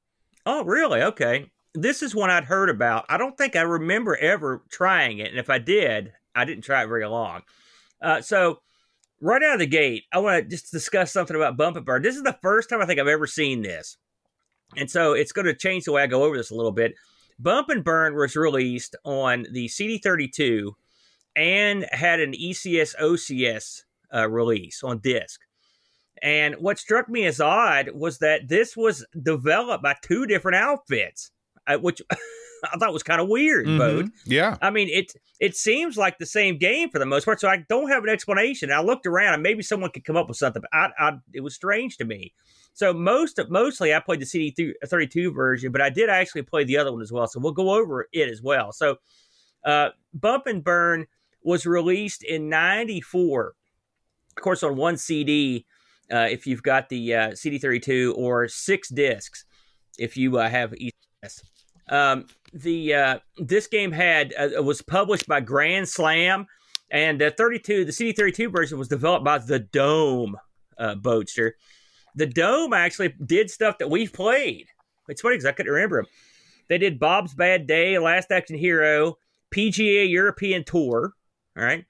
[0.47, 1.03] Oh, really?
[1.03, 1.51] Okay.
[1.75, 3.05] This is one I'd heard about.
[3.11, 6.85] I don't think I remember ever trying it, and if I did, I didn't try
[6.85, 7.43] it very long.
[8.01, 8.61] Uh, so,
[9.21, 12.01] right out of the gate, I want to just discuss something about Bump and Burn.
[12.01, 13.99] This is the first time I think I've ever seen this,
[14.75, 16.95] and so it's going to change the way I go over this a little bit.
[17.39, 20.71] Bump and Burn was released on the CD32
[21.37, 25.41] and had an ECS OCS uh, release on disc.
[26.23, 31.31] And what struck me as odd was that this was developed by two different outfits,
[31.67, 33.67] uh, which I thought was kind of weird.
[33.67, 34.11] Mhm.
[34.25, 34.57] Yeah.
[34.63, 37.65] I mean, it it seems like the same game for the most part, so I
[37.69, 38.73] don't have an explanation.
[38.73, 41.43] I looked around, and maybe someone could come up with something, but I, I, it
[41.43, 42.33] was strange to me.
[42.73, 46.43] So most of, mostly, I played the CD thirty two version, but I did actually
[46.43, 47.27] play the other one as well.
[47.27, 48.73] So we'll go over it as well.
[48.73, 48.97] So,
[49.65, 51.07] uh, Bump and Burn
[51.47, 53.55] was released in '94,
[54.37, 55.65] of course, on one CD.
[56.13, 59.45] Uh, if you've got the uh, CD32 or six discs,
[59.99, 61.43] if you uh, have ECS.
[61.89, 66.47] Um, the uh, this game had uh, was published by Grand Slam,
[66.91, 70.37] and uh, 32 the CD32 version was developed by the Dome
[70.79, 71.53] uh, Boatster.
[72.15, 74.67] The Dome actually did stuff that we've played.
[75.09, 76.07] It's funny because I couldn't remember them.
[76.69, 79.19] They did Bob's Bad Day, Last Action Hero,
[79.55, 81.13] PGA European Tour.
[81.57, 81.85] All right.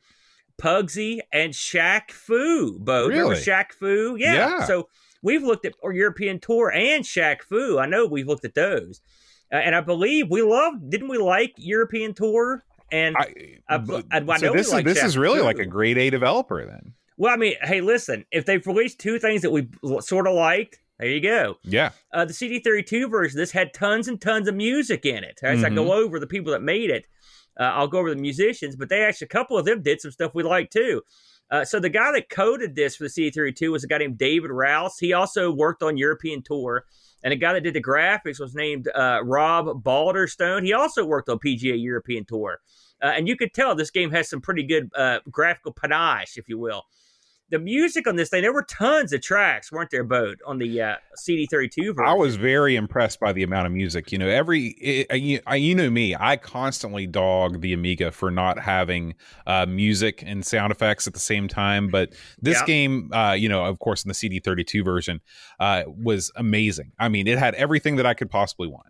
[0.61, 2.79] Pugsy and Shaq Fu.
[2.79, 3.43] Bo, remember Really?
[3.43, 4.17] Shaq Fu?
[4.19, 4.35] Yeah.
[4.35, 4.65] Yeah.
[4.65, 4.89] So
[5.23, 7.79] we've looked at European Tour and Shaq Fu.
[7.79, 9.01] I know we've looked at those,
[9.53, 10.75] uh, and I believe we love.
[10.89, 12.65] Didn't we like European Tour?
[12.91, 13.75] And I, I-
[14.13, 15.45] I- I so this is this Shaq is really too.
[15.45, 16.95] like a grade A developer then.
[17.19, 19.69] well, I mean, hey, listen, if they've released two things that we
[20.01, 21.59] sort of liked, there you go.
[21.65, 21.91] Yeah.
[22.15, 25.41] Uh, the CD32 version, this had tons and tons of music in it.
[25.43, 27.07] As I go over the people that made it,
[27.59, 30.11] uh, I'll go over the musicians, but they actually, a couple of them did some
[30.11, 31.03] stuff we like too.
[31.51, 34.51] Uh, so the guy that coded this for the CD32 was a guy named David
[34.51, 34.99] Rouse.
[34.99, 36.85] He also worked on European Tour.
[37.23, 40.65] And the guy that did the graphics was named uh, Rob Balderstone.
[40.65, 42.61] He also worked on PGA European Tour.
[43.03, 46.49] Uh, and you could tell this game has some pretty good uh, graphical panache, if
[46.49, 46.85] you will.
[47.49, 50.83] The music on this thing, there were tons of tracks, weren't there, Bode, on the
[50.83, 52.05] uh, CD32 version?
[52.05, 54.11] I was very impressed by the amount of music.
[54.11, 58.59] You know, every it, you, you, know me, I constantly dog the Amiga for not
[58.59, 59.15] having
[59.47, 61.87] uh, music and sound effects at the same time.
[61.87, 62.67] But this Yeah.
[62.67, 65.21] game, uh, you know, of course, in the CD32 version,
[65.61, 66.91] uh, was amazing.
[66.99, 68.89] I mean, it had everything that I could possibly want.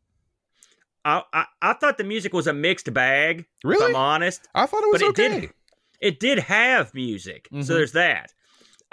[1.05, 4.49] I, I, I thought the music was a mixed bag, Really, I'm honest.
[4.55, 5.41] I thought it was but it okay.
[5.41, 5.51] did
[6.01, 7.65] it did have music Mhm.
[7.65, 8.33] so there's that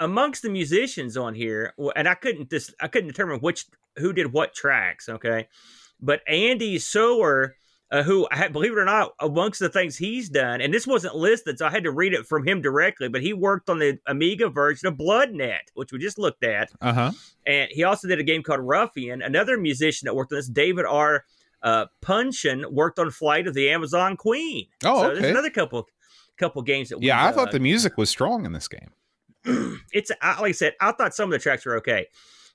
[0.00, 4.32] amongst the musicians on here and i couldn't this i couldn't determine which who did
[4.32, 5.46] what tracks okay
[6.00, 7.56] but andy sower
[7.92, 11.14] uh, who I believe it or not amongst the things he's done and this wasn't
[11.14, 13.98] listed so i had to read it from him directly but he worked on the
[14.06, 17.12] amiga version of bloodnet which we just looked at Uh huh.
[17.46, 19.22] and he also did a game called Ruffian.
[19.22, 21.24] Another musician that worked on this, David R.
[21.62, 24.66] Uh, Punchin, worked on Flight of the Amazon Queen.
[24.84, 25.20] Oh, so okay.
[25.20, 25.86] there's another couple
[26.36, 28.90] couple games that we, Yeah, I uh, thought the music was strong in this game.
[29.92, 32.06] it's like I said, I thought some of the tracks were okay.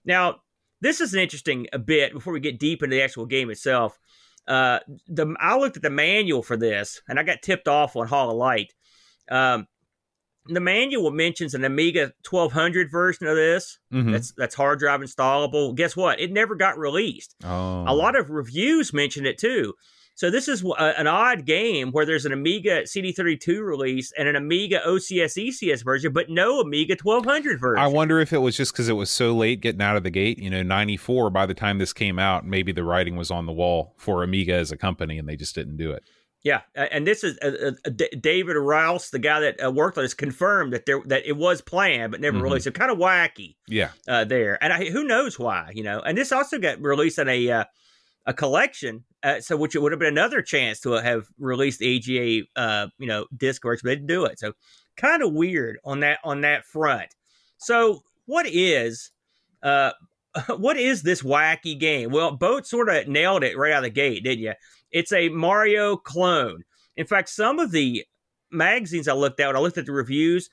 [0.05, 0.37] Now,
[0.81, 3.99] this is an interesting bit before we get deep into the actual game itself.
[4.47, 8.07] Uh, the I looked at the manual for this, and I got tipped off on
[8.07, 8.73] Hall of Light.
[9.29, 9.67] Um,
[10.45, 13.77] the manual mentions an Amiga 1200 version of this.
[13.93, 14.11] Mhm.
[14.11, 15.75] That's that's hard drive installable.
[15.75, 16.19] Guess what?
[16.19, 17.35] It never got released.
[17.43, 19.75] oh, A lot of reviews mention it too.
[20.19, 24.35] So this is a, an odd game where there's an Amiga CD32 release and an
[24.35, 27.81] Amiga OCS ECS version, but no Amiga 1200 version.
[27.81, 30.09] I wonder if it was just because it was so late getting out of the
[30.09, 30.37] gate.
[30.37, 33.53] You know, 94, by the time this came out, maybe the writing was on the
[33.53, 36.03] wall for Amiga as a company and they just didn't do it.
[36.43, 40.03] Yeah, and this is uh, uh, D- David Rouse, the guy that uh, worked on
[40.03, 42.43] this, confirmed that there that it was planned but never Mhm.
[42.43, 42.65] released.
[42.65, 43.91] So kind of wacky Yeah.
[44.05, 46.01] uh, there, and I, who knows why, you know.
[46.01, 47.63] And this also got released on a uh,
[48.25, 51.97] a collection, uh, so which it would have been another chance to have released the
[51.97, 54.39] AGA, uh, you know, disc version, but they didn't do it.
[54.39, 54.53] So
[54.97, 57.09] kind of weird on that on that front.
[57.57, 59.11] So what is
[59.63, 59.91] uh
[60.57, 62.11] what is this wacky game?
[62.11, 64.53] Well, Boat sort of nailed it right out of the gate, didn't you?
[64.91, 66.63] It's a Mario clone.
[66.97, 68.05] In fact, some of the
[68.51, 70.49] magazines I looked at, when I looked at the reviews,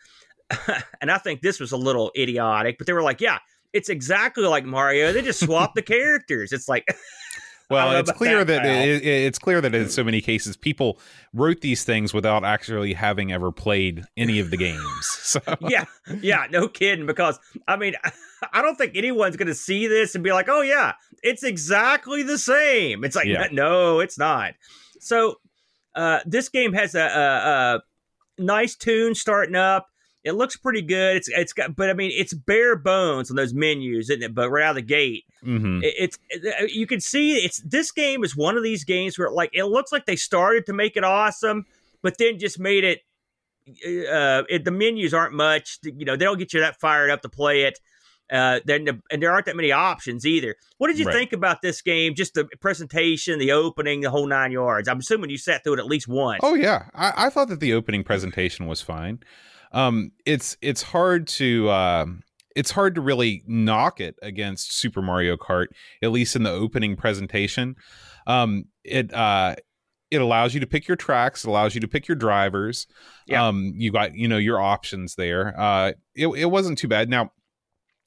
[1.00, 3.38] and I think this was a little idiotic, but they were like, yeah,
[3.72, 5.12] it's exactly like Mario.
[5.12, 6.52] They just swapped the characters.
[6.52, 6.86] It's like,
[7.68, 10.98] Well, it's clear that, that, it, it- it's clear that in so many cases people
[11.32, 14.82] wrote these things without actually having ever played any of the games.
[15.26, 15.86] So yeah,
[16.20, 17.04] yeah, no kidding.
[17.06, 17.94] Because I mean,
[18.52, 20.92] I don't think anyone's going to see this and be like, "Oh yeah,
[21.24, 23.48] it's exactly the same." It's like, Yeah.
[23.50, 24.54] no, it's not.
[25.00, 25.40] So,
[25.96, 27.08] uh, this game has a, a,
[27.76, 27.82] a
[28.42, 29.88] nice tune starting up.
[30.22, 31.16] It looks pretty good.
[31.16, 34.32] It's it's got, but I mean, it's bare bones on those menus, isn't it?
[34.34, 35.82] But right out of the gate, mhm.
[35.82, 36.18] it, it's
[36.74, 39.92] you can see it's this game is one of these games where like it looks
[39.92, 41.66] like they started to make it awesome,
[42.02, 43.00] but then just made it.
[43.68, 45.78] Uh, it, the menus aren't much.
[45.82, 47.80] You know, they don't get you that fired up to play it.
[48.30, 50.56] Uh, then and there aren't that many options either.
[50.78, 51.14] What did you Right.
[51.14, 52.14] think about this game?
[52.14, 54.88] Just the presentation, the opening, the whole nine yards.
[54.88, 56.40] I'm assuming you sat through it at least once.
[56.42, 59.20] Oh yeah, I, I thought that the opening presentation was fine.
[59.72, 62.22] Um, it's it's hard to um
[62.56, 65.66] it's hard to really knock it against Super Mario Kart,
[66.02, 67.76] at least in the opening presentation.
[68.26, 69.56] Um, it uh,
[70.10, 72.86] it allows you to pick your tracks, it allows you to pick your drivers.
[73.26, 73.46] Yeah.
[73.46, 75.54] Um, you got you know your options there.
[75.58, 77.10] Uh, it it wasn't too bad.
[77.10, 77.30] Now,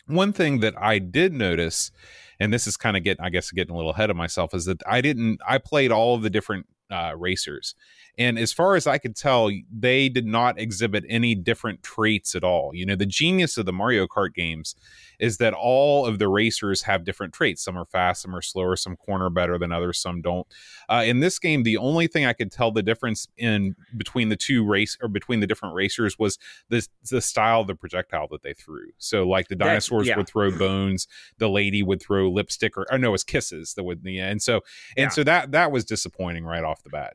[0.07, 1.91] one thing that I did notice,
[2.39, 4.65] and this is kind of getting I guess getting a little ahead of myself, is
[4.65, 7.75] that I didn't I played all of the different uh, racers.
[8.19, 12.43] And as far as I could tell, they did not exhibit any different traits at
[12.43, 12.71] all.
[12.75, 14.75] You know, the genius of the Mario Kart games
[15.19, 17.63] is that all of the racers have different traits.
[17.63, 20.45] Some are fast, some are slower, some corner better than others, some don't.
[20.89, 24.35] Uh, in this game, the only thing I could tell the difference in between the
[24.35, 28.43] two race or between the different racers was the the style of the projectile that
[28.43, 28.87] they threw.
[28.97, 30.17] So, like the dinosaurs yeah.
[30.17, 33.83] would throw bones, the lady would throw lipstick, or, or no, it was kisses that
[33.83, 34.27] would yeah.
[34.29, 34.55] And so
[34.97, 35.09] and Yeah.
[35.09, 37.13] so that that was disappointing right off the bat.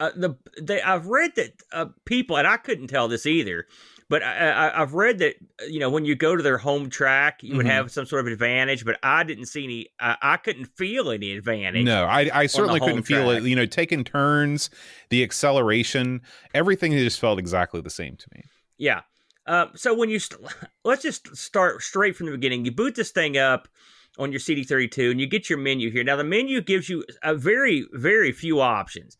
[0.00, 3.66] Uh, the they I've read that uh, people and I couldn't tell this either,
[4.10, 6.90] but I, I, I've read that uh, you know when you go to their home
[6.90, 7.70] track, you would Mhm.
[7.70, 9.88] have some sort of advantage, but I didn't see any.
[9.98, 11.84] I, I couldn't feel any advantage.
[11.84, 13.42] No, I, I certainly couldn't feel it.
[13.44, 14.68] You know, taking turns,
[15.10, 16.20] the acceleration,
[16.54, 18.42] everything just felt exactly the same to me.
[18.78, 19.00] Yeah.
[19.46, 20.40] Uh, so when you st-
[20.84, 22.64] let's just start straight from the beginning.
[22.64, 23.68] You boot this thing up
[24.18, 26.02] on your CD32 and you get your menu here.
[26.02, 29.16] Now the menu gives you a very very few options.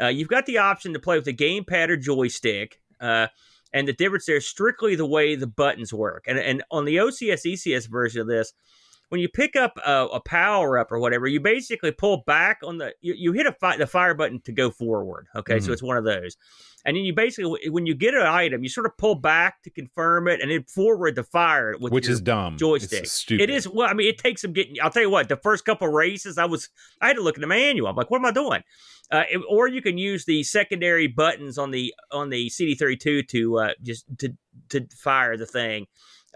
[0.00, 2.80] Uh, you've got the option to play with a gamepad or joystick.
[3.00, 3.28] Uh,
[3.72, 6.24] and the difference there is strictly the way the buttons work.
[6.26, 8.52] And, and on the OCS ECS version of this,
[9.10, 12.78] when you pick up a, a power up or whatever, you basically pull back on
[12.78, 15.26] the you, you hit a fi- the fire button to go forward.
[15.34, 15.72] Okay, so Mhm.
[15.72, 16.36] it's one of those,
[16.84, 19.70] and then you basically when you get an item, you sort of pull back to
[19.70, 22.56] confirm it, and then forward to fire it with Which is dumb.
[22.58, 23.04] joystick.
[23.04, 23.44] It's stupid.
[23.44, 24.76] It is well, I mean, it takes some getting.
[24.82, 26.68] I'll tell you what, the first couple races, I was
[27.00, 27.88] I had to look in the manual.
[27.88, 28.62] I'm like, what am I doing?
[29.10, 33.58] Uh, it- or you can use the secondary buttons on the on the CD32 to
[33.58, 34.34] uh, just to
[34.68, 35.86] to fire the thing.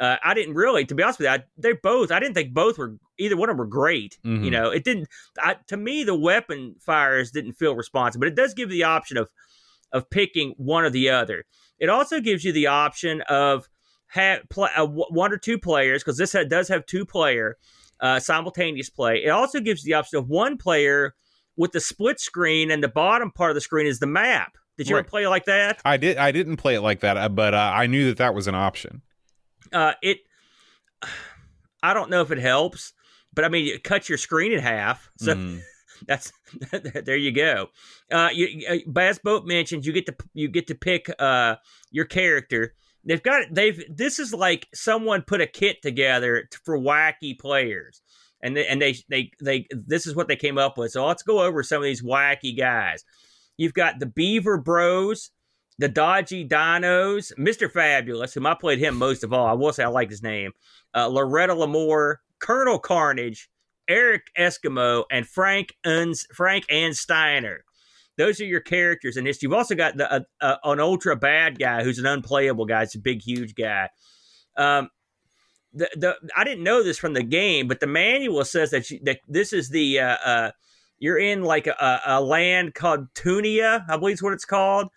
[0.02, 2.10] Uh, I didn't really, to be honest with you, I, they both.
[2.10, 4.18] I didn't think both were either one of them were great.
[4.24, 4.50] You Mhm.
[4.50, 5.06] know, it didn't.
[5.38, 8.84] I, to me, the weapon fires didn't feel responsive, but it does give you the
[8.84, 9.30] option of
[9.92, 11.44] of picking one or the other.
[11.78, 13.68] It also gives you the option of
[14.08, 17.56] have play, uh, one or two players because this ha- does have two player
[18.00, 19.22] uh, simultaneous play.
[19.22, 21.14] It also gives the option of one player
[21.56, 24.56] with the split screen, and the bottom part of the screen is the map.
[24.78, 25.10] Did you ever Right.
[25.10, 25.80] play like that?
[25.84, 26.16] I did.
[26.16, 28.54] I didn't play it like that, uh, but uh, I knew that that was an
[28.56, 29.02] option.
[29.72, 30.18] Uh, it.
[31.82, 32.92] I don't know if it helps,
[33.34, 35.10] but I mean, it cuts your screen in half.
[35.18, 35.62] So Mhm.
[36.06, 36.32] that's
[37.04, 37.68] there you go.
[38.10, 41.56] Uh, you, uh, Bass Boat mentions you get to you get to pick uh
[41.90, 42.74] your character.
[43.04, 48.00] They've got they've this is like someone put a kit together for wacky players,
[48.40, 50.92] and they, and they they they this is what they came up with.
[50.92, 53.04] So let's go over some of these wacky guys.
[53.56, 55.30] You've got the Beaver Bros,
[55.78, 59.46] the Dodgy Dinos, Mister Fabulous, whom I played him most of all.
[59.46, 60.52] I will say I like his name.
[60.94, 63.48] Uh, Loretta Lamore, Colonel Carnage,
[63.88, 67.64] Eric Eskimo, and Frank Uns- Frank Ann Steiner.
[68.18, 69.42] Those are your characters in this.
[69.42, 72.82] You've also got the uh, uh, an ultra bad guy who's an unplayable guy.
[72.82, 73.88] It's a big, huge guy.
[74.56, 74.90] Um,
[75.72, 79.00] the, the I didn't know this from the game, but the manual says that you,
[79.04, 80.50] that this is the uh, uh,
[80.98, 84.88] you're in like a, a land called Tunia, I believe is what it's called,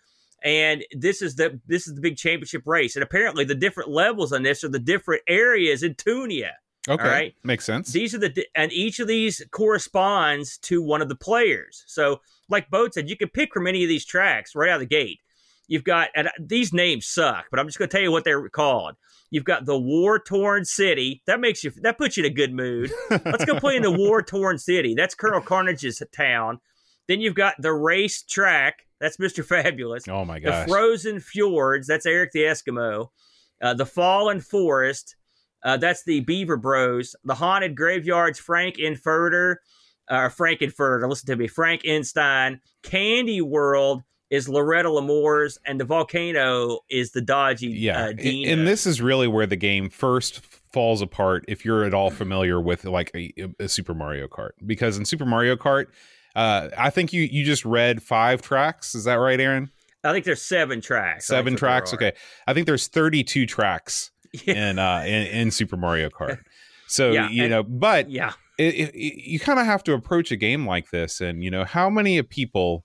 [0.46, 2.94] and this is the this is the big championship race.
[2.94, 6.52] And apparently, the different levels on this are the different areas in Tunia.
[6.88, 7.34] Okay, right.
[7.42, 7.90] makes sense.
[7.90, 11.82] These are the and each of these corresponds to one of the players.
[11.88, 14.80] So, like Boat said, you can pick from any of these tracks right out of
[14.80, 15.18] the gate.
[15.66, 18.48] You've got and these names suck, but I'm just going to tell you what they're
[18.48, 18.94] called.
[19.30, 21.24] You've got the war torn city.
[21.26, 22.92] That makes you that puts you in a good mood.
[23.10, 24.94] Let's go play in the war torn city.
[24.94, 26.60] That's Colonel Carnage's town.
[27.08, 28.85] Then you've got the race track.
[29.00, 29.44] That's Mr.
[29.46, 30.04] Fabulous.
[30.08, 30.66] Oh my The.
[30.68, 31.86] Frozen Fjords.
[31.86, 33.08] That's Eric the Eskimo.
[33.60, 35.16] Uh, the Fallen Forest.
[35.64, 37.16] Uh, that's the Beaver Bros.
[37.24, 38.38] The Haunted Graveyards.
[38.38, 39.56] Frank Infurter.
[40.08, 41.08] Uh, Frank Infurter.
[41.08, 41.48] Listen to me.
[41.48, 42.60] Frank Einstein.
[42.82, 48.06] Candy World is Loretta Lamores, and the volcano is the dodgy yeah.
[48.06, 50.40] uh, and- and this is really where the game first
[50.72, 54.98] falls apart if you're at all familiar with like a, a Super Mario Kart because
[54.98, 55.86] in Super Mario Kart
[56.36, 58.94] uh, I think you you just read five tracks.
[58.94, 59.70] Is that right, Aaron?
[60.04, 61.26] I think there's seven tracks.
[61.26, 61.94] Seven That's what there tracks.
[61.94, 62.12] Okay,
[62.46, 64.12] I think there's 32 tracks
[64.44, 64.70] Yeah.
[64.70, 66.38] in uh in, in Super Mario Kart.
[66.86, 68.32] So Yeah, you and- know, but Yeah.
[68.58, 71.64] it, it- you kind of have to approach a game like this, and you know,
[71.64, 72.84] how many people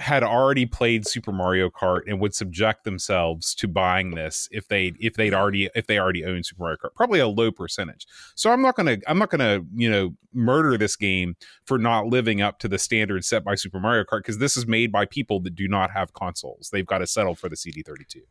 [0.00, 4.94] had already played Super Mario Kart and would subject themselves to buying this if they
[4.98, 6.94] if they'd already if they already own Super Mario Kart?
[6.94, 8.06] Probably a low percentage.
[8.34, 12.40] So I'm not gonna I'm not gonna you know murder this game for not living
[12.40, 15.38] up to the standards set by Super Mario Kart because this is made by people
[15.40, 16.70] that do not have consoles.
[16.72, 18.22] They've got to settle for the CD32.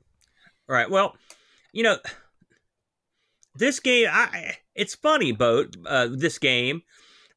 [0.68, 0.90] Right.
[0.90, 1.16] Well,
[1.72, 1.98] you know,
[3.54, 5.76] this game, I it's funny, boat.
[5.86, 6.82] Uh, this game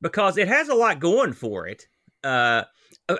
[0.00, 1.86] because it has a lot going for it.
[2.24, 2.64] Uh,
[3.08, 3.16] uh,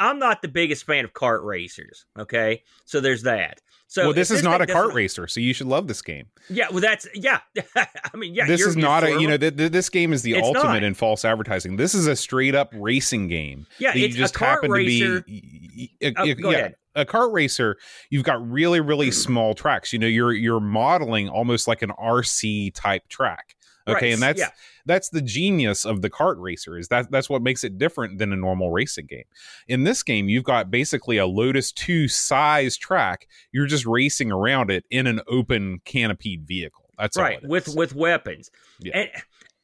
[0.00, 2.06] I'm not the biggest fan of kart racers.
[2.18, 3.60] Okay, so there's that.
[3.86, 6.26] So well, this is not a kart racer, so you should love this game.
[6.50, 7.40] Yeah, well, that's yeah.
[7.76, 8.46] I mean, yeah.
[8.46, 10.82] this is not a you know th- th- this game is the It's ultimate not.
[10.82, 11.76] in false advertising.
[11.76, 13.66] This is a straight up racing game.
[13.78, 15.20] Yeah, you just a happen racer.
[15.20, 15.90] to be.
[16.02, 16.76] y- Oh, go yeah, ahead.
[16.96, 17.76] a kart racer.
[18.10, 19.92] You've got really really small tracks.
[19.92, 23.53] You know, you're you're modeling almost like an RC type track.
[23.86, 24.50] Okay, Right, and that's yeah.
[24.86, 28.32] that's the genius of the kart racer is that that's what makes it different than
[28.32, 29.24] a normal racing game.
[29.68, 33.28] In this game, you've got basically a Lotus 2 size track.
[33.52, 36.84] You're just racing around it in an open canopied vehicle.
[36.98, 37.76] That's right it with is.
[37.76, 38.98] with weapons Yeah.
[38.98, 39.10] and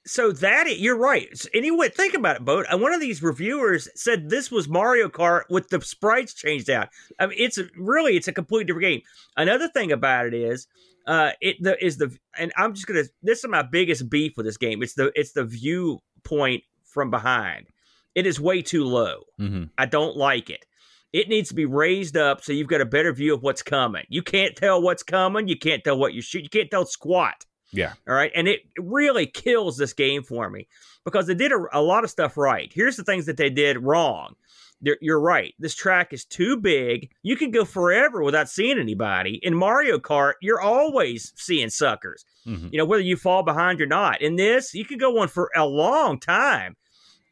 [0.07, 3.23] so that you're right S- anyway think about it boat and uh, one of these
[3.23, 6.89] reviewers said this was mario kart with the sprites changed out
[7.21, 9.03] i mean it's really it's a completely different game
[9.37, 10.67] another thing about it is
[11.07, 14.47] uh it the is the and i'm just gonna this is my biggest beef with
[14.47, 17.67] this game it's the it's the viewpoint from behind
[18.15, 19.71] it is way too low Mhm.
[19.79, 20.67] I don't like it.
[21.13, 24.05] It needs to be raised up so you've got a better view of what's coming.
[24.09, 25.49] You can't tell what's coming.
[25.49, 26.43] You can't tell what you shoot.
[26.43, 27.47] You can't tell squat.
[27.73, 27.93] Yeah.
[28.09, 28.33] All right.
[28.35, 30.67] And it really kills this game for me
[31.05, 32.71] because they did a, a lot of stuff right.
[32.73, 34.35] Here's the things that they did wrong.
[34.83, 35.55] You're right.
[35.59, 37.11] This track is too big.
[37.23, 39.39] You can go forever without seeing anybody.
[39.43, 42.73] In Mario Kart, you're always seeing suckers Mhm.
[42.73, 44.23] you know, whether you fall behind or not.
[44.23, 46.77] In this, you could go on for a long time.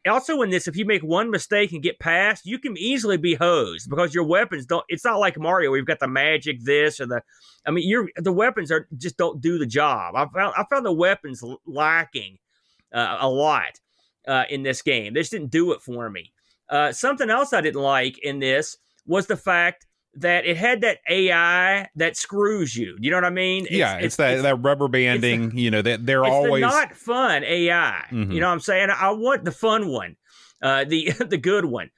[0.07, 3.33] Also, in this, if you make one mistake and get past, you can easily be
[3.33, 4.85] hosed because your weapons don't.
[4.87, 7.21] It's not like Mario where you've got the magic this or the.
[7.65, 10.15] I mean, your the weapons are just don't do the job.
[10.15, 12.37] I found I found the weapons lacking
[12.93, 13.79] uh, a lot
[14.27, 15.13] uh, in this game.
[15.15, 16.31] They just didn't do it for me.
[16.69, 20.99] Uh, something else I didn't like in this was the fact that it had that
[21.09, 22.97] AI that screws you.
[22.99, 23.67] You know what I mean?
[23.69, 25.57] yeah, it's, that that rubber banding.
[25.57, 28.05] you know that they're it's always the not fun AI.
[28.11, 28.33] Mhm.
[28.33, 28.89] You know what I'm saying?
[28.89, 30.15] I want the fun one,
[30.61, 31.89] uh, the the good one.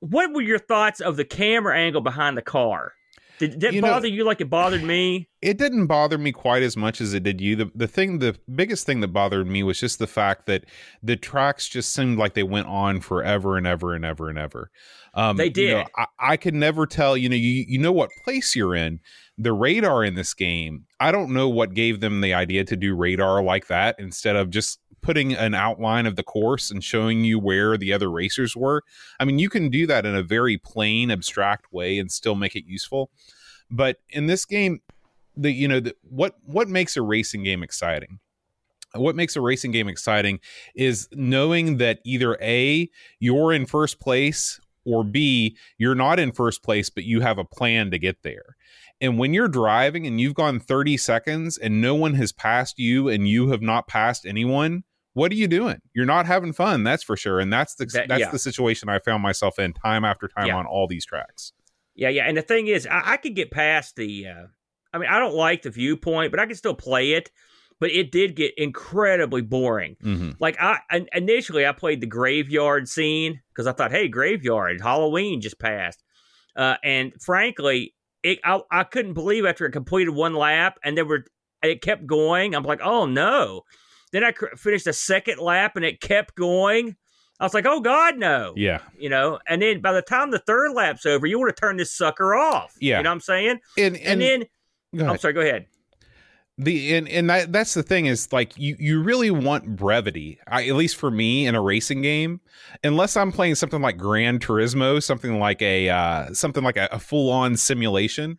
[0.00, 2.92] What were your thoughts of the camera angle behind the car?
[3.38, 5.28] Did, did that You know- bother you like it bothered me?
[5.42, 7.54] it didn't bother me quite as much as it did you.
[7.54, 10.64] The the thing, the biggest thing that bothered me was just the fact that
[11.02, 14.70] the tracks just seemed like they went on forever and ever and ever and ever.
[15.12, 15.86] Um, They you know, did.
[15.96, 17.16] I, I could never tell.
[17.16, 19.00] You know, you you know what place you're in.
[19.36, 22.94] The radar in this game, I don't know what gave them the idea to do
[22.94, 27.38] radar like that instead of just putting an outline of the course and showing you
[27.38, 28.82] where the other racers were.
[29.20, 32.56] I mean, you can do that in a very plain, abstract way and still make
[32.56, 33.10] it useful.
[33.70, 34.80] But in this game,
[35.36, 38.18] the you know the, what what makes a racing game exciting
[38.94, 40.38] what makes a racing game exciting
[40.76, 42.88] is knowing that either a
[43.18, 47.44] you're in first place or b you're not in first place but you have a
[47.44, 48.56] plan to get there
[49.00, 53.08] and when you're driving and you've gone 30 seconds and no one has passed you
[53.08, 54.84] and you have not passed anyone
[55.14, 58.08] what are you doing you're not having fun that's for sure and that's the That-
[58.08, 58.30] that's yeah.
[58.30, 60.56] the situation i found myself in time after time Yeah.
[60.56, 61.52] on all these tracks
[61.96, 62.24] Yeah, yeah.
[62.26, 64.26] And the thing is, I, I could get past the.
[64.26, 64.46] Uh,
[64.92, 67.30] I mean, I don't like the viewpoint, but I can still play it.
[67.78, 69.94] But it did get incredibly boring.
[70.02, 74.80] hmm Like I in- initially, I played the graveyard scene because I thought, hey, graveyard,
[74.80, 76.02] Halloween just passed,
[76.56, 77.94] uh, and frankly,
[78.24, 81.24] it I, I couldn't believe after I completed one lap and there were
[81.62, 82.54] it kept going.
[82.56, 83.62] I'm like, oh no.
[84.14, 86.94] Then I cr- finished a second lap and it kept going.
[87.40, 88.52] I was like, oh god, no.
[88.56, 91.60] yeah You know, and then by the time the third lap's over, you want to
[91.60, 92.76] turn this sucker off.
[92.80, 92.98] Yeah.
[92.98, 93.60] you know what I'm saying?
[93.76, 94.44] and And, then
[95.00, 95.66] I'm sorry, go ahead.
[96.56, 100.68] the and, and that that's the thing is like you you really want brevity I,
[100.68, 102.40] at least for me in a racing game
[102.84, 107.00] unless i'm playing something like gran turismo something like a uh, something like a, a
[107.00, 108.38] full-on simulation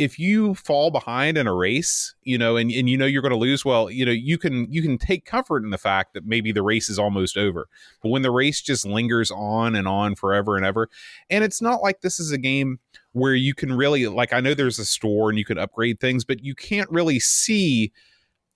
[0.00, 3.30] if you fall behind in a race you know and, and you know you're going
[3.30, 6.24] to lose well you know you can you can take comfort in the fact that
[6.24, 7.68] maybe the race is almost over.
[8.02, 10.88] But when the race just lingers on and on forever and ever
[11.28, 12.78] and it's not like this is a game
[13.12, 16.24] where you can really like I know there's a store and you can upgrade things,
[16.24, 17.92] but you can't really see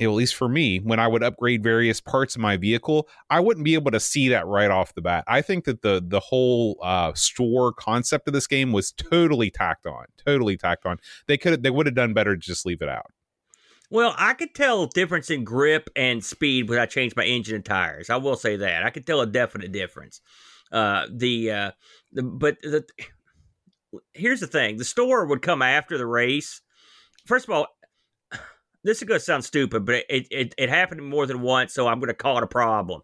[0.00, 3.64] at least for me, when I would upgrade various parts of my vehicle, I wouldn't
[3.64, 5.24] be able to see that right off the bat.
[5.28, 9.86] I think that the the whole uh, store concept of this game was totally tacked
[9.86, 10.98] on, totally tacked on.
[11.28, 13.06] They could they would have done better to just leave it out.
[13.90, 17.56] Well, I could tell a difference in grip and speed when I changed my engine
[17.56, 18.10] and tires.
[18.10, 20.20] I will say that I could tell a definite difference.
[20.72, 21.70] Uh, the, uh,
[22.12, 22.84] the but the
[24.12, 26.60] here's the thing: the store would come after the race.
[27.26, 27.68] First of all,
[28.84, 31.88] this is going to sound stupid, but it, it it happened more than once, so
[31.88, 33.02] I'm going to call it a problem.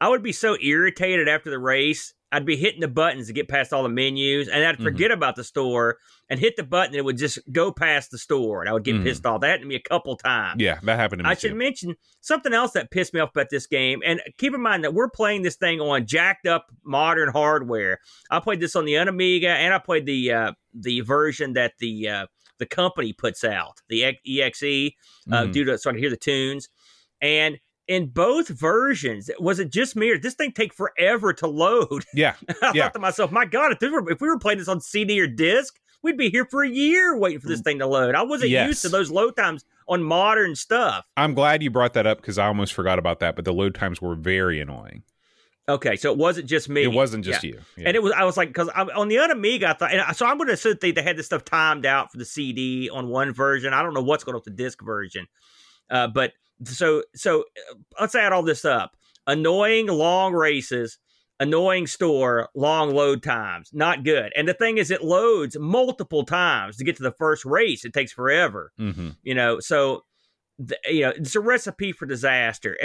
[0.00, 2.14] I would be so irritated after the race.
[2.32, 5.18] I'd be hitting the buttons to get past all the menus, and I'd forget mm-hmm.
[5.18, 5.98] about the store
[6.28, 6.90] and hit the button.
[6.92, 9.04] And it would just go past the store, and I would get mm-hmm.
[9.04, 9.40] pissed off.
[9.40, 10.62] That happened to me a couple times.
[10.62, 11.30] Yeah, that happened to me.
[11.30, 11.48] I too.
[11.48, 14.00] should mention something else that pissed me off about this game.
[14.06, 17.98] And keep in mind that we're playing this thing on jacked up modern hardware.
[18.30, 22.08] I played this on the Amiga, and I played the uh, the version that the
[22.08, 22.26] uh,
[22.60, 25.50] the company puts out, the EXE, uh, mm-hmm.
[25.50, 26.68] due to so I can hear the tunes.
[27.20, 27.58] And
[27.88, 32.04] in both versions, was it just me or this thing take forever to load?
[32.14, 32.34] Yeah.
[32.62, 32.82] I yeah.
[32.84, 35.26] thought to myself, my God, if, were, if we were playing this on CD or
[35.26, 38.14] disc, we'd be here for a year waiting for this thing to load.
[38.14, 38.68] I wasn't yes.
[38.68, 41.04] used to those load times on modern stuff.
[41.16, 43.74] I'm glad you brought that up because I almost forgot about that, but the load
[43.74, 45.02] times were very annoying.
[45.70, 46.82] Okay, so it wasn't just me.
[46.82, 47.50] It wasn't just yeah.
[47.50, 47.60] you.
[47.76, 47.88] Yeah.
[47.88, 50.36] And it was, I was like, because on the Amiga, I thought, and so I'm
[50.36, 53.32] going to assume they, they had this stuff timed out for the CD on one
[53.32, 53.72] version.
[53.72, 55.28] I don't know what's going on with the disc version.
[55.88, 56.32] Uh, but
[56.64, 58.96] so so uh, let's add all this up.
[59.28, 60.98] Annoying long races,
[61.38, 63.70] annoying store, long load times.
[63.72, 64.32] Not good.
[64.36, 67.84] And the thing is, it loads multiple times to get to the first race.
[67.84, 68.72] It takes forever.
[68.80, 69.10] Mm-hmm.
[69.22, 70.02] You know, so
[70.58, 72.76] the, you know it's a recipe for disaster.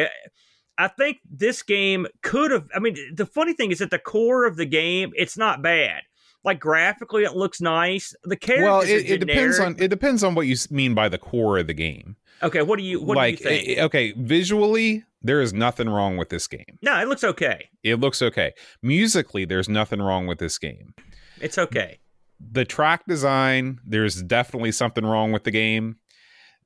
[0.78, 2.68] I think this game could have.
[2.76, 6.02] I mean, the funny thing is, at the core of the game, it's not bad
[6.44, 10.36] like graphically it looks nice the characters well it, it depends on it depends on
[10.36, 13.40] what you mean by the core of the game Okay, what do you what like?
[13.40, 13.78] Do you eh, think?
[13.78, 16.78] Eh, okay, visually, there is nothing wrong with this game.
[16.82, 17.70] No, it looks okay.
[17.84, 18.54] It looks okay.
[18.82, 20.94] Musically, there's nothing wrong with this game.
[21.42, 22.00] It's okay.
[22.40, 25.98] The track design, there's definitely something wrong with the game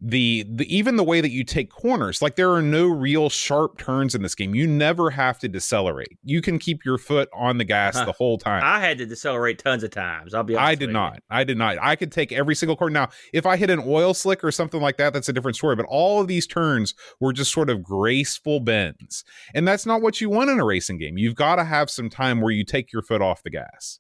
[0.02, 3.78] the, the even the way that you take corners like there are no real sharp
[3.78, 4.56] turns in this game.
[4.56, 6.18] You never have to decelerate.
[6.24, 8.06] You can keep your foot on the gas huh.
[8.06, 8.62] the whole time.
[8.64, 11.20] I had to decelerate tons of times i'll be i did not you.
[11.30, 11.78] i did not.
[11.82, 12.94] I could take every single corner.
[12.94, 15.76] Now if i hit an oil slick or something like that that's a different story
[15.76, 19.24] but all of these turns were just sort of graceful bends.
[19.54, 21.18] And that's not what you want in a racing game.
[21.18, 24.00] You've got to have some time where you take your foot off the gas.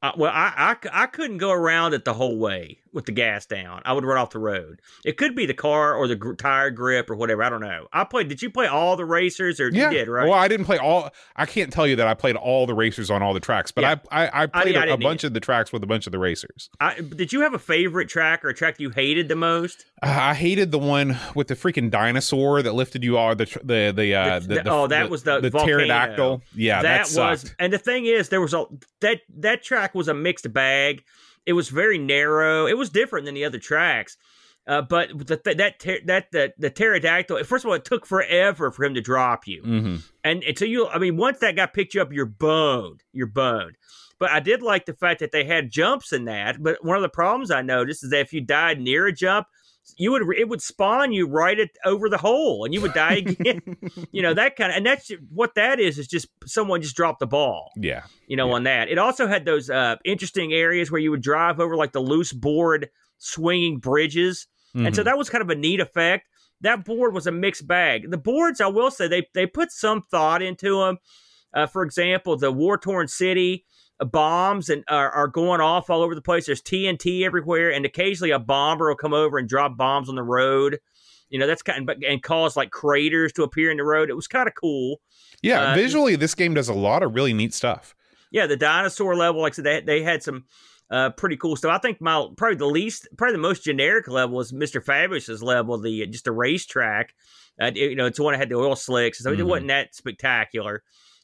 [0.00, 3.46] Uh, well, I, I, I couldn't go around it the whole way with the gas
[3.46, 3.82] down.
[3.84, 4.80] I would run off the road.
[5.04, 7.42] It could be the car or the gr- tire grip or whatever.
[7.42, 7.88] I don't know.
[7.92, 8.28] I played.
[8.28, 9.90] Did you play all the racers or yeah.
[9.90, 10.28] you did right?
[10.28, 11.10] Well, I didn't play all.
[11.36, 13.82] I can't tell you that I played all the racers on all the tracks, but
[13.82, 13.96] yeah.
[14.10, 16.18] I, I, I played I, a bunch of the tracks with a bunch of the
[16.18, 16.70] racers.
[17.16, 19.84] did you have a favorite track or a track you hated the most?
[20.02, 23.92] Uh, I hated the one with the freaking dinosaur that lifted you all the the
[23.94, 26.42] the, uh, the, the, the oh that was the, the pterodactyl.
[26.54, 27.54] Yeah, that, that was.
[27.58, 28.66] And the thing is, there was a
[29.00, 31.04] that that track was a mixed bag.
[31.48, 32.66] It was very narrow.
[32.66, 34.18] It was different than the other tracks.
[34.66, 37.42] Uh, but the, that ter- that the the pterodactyl.
[37.44, 39.96] First of all, it took forever for him to drop you, mm-hmm.
[40.22, 43.02] and until you, I mean, once that guy picked you up, you're boned.
[43.14, 43.78] You're boned.
[44.18, 46.62] But I did like the fact that they had jumps in that.
[46.62, 49.46] But one of the problems I noticed is that if you died near a jump,
[49.96, 53.14] you would it would spawn you right at over the hole and you would die
[53.26, 53.60] again
[54.12, 57.20] you know that kind of and that's what that is is just someone just dropped
[57.20, 58.54] the ball yeah you know yeah.
[58.54, 61.92] on that it also had those uh interesting areas where you would drive over like
[61.92, 64.86] the loose board swinging bridges mm-hmm.
[64.86, 65.06] and so mm-hmm.
[65.06, 66.28] that was kind of a neat effect
[66.60, 70.02] that board was a mixed bag the boards i will say they they put some
[70.10, 70.98] thought into them
[71.54, 73.64] uh, for example the war torn city
[74.04, 76.46] bombs and are, are, going off all over the place.
[76.46, 80.22] There's TNT everywhere, and occasionally a bomber will come over and drop bombs on the
[80.22, 80.78] road.
[81.30, 84.08] You know, that's kind of, and cause like craters to appear in the road.
[84.08, 85.00] It was kind of cool.
[85.42, 87.94] Yeah, uh, visually, this game does a lot of really neat stuff.
[88.30, 90.44] Yeah, the dinosaur level, like I said, they, they had some
[90.90, 91.72] uh, pretty cool stuff.
[91.72, 95.78] I think my probably the least, probably the most generic level is Mister Fabulous's level,
[95.78, 97.14] the just a racetrack.
[97.60, 99.40] Uh, you know, it's the one that had the oil slicks, so mm-hmm.
[99.40, 100.82] it wasn't that spectacular,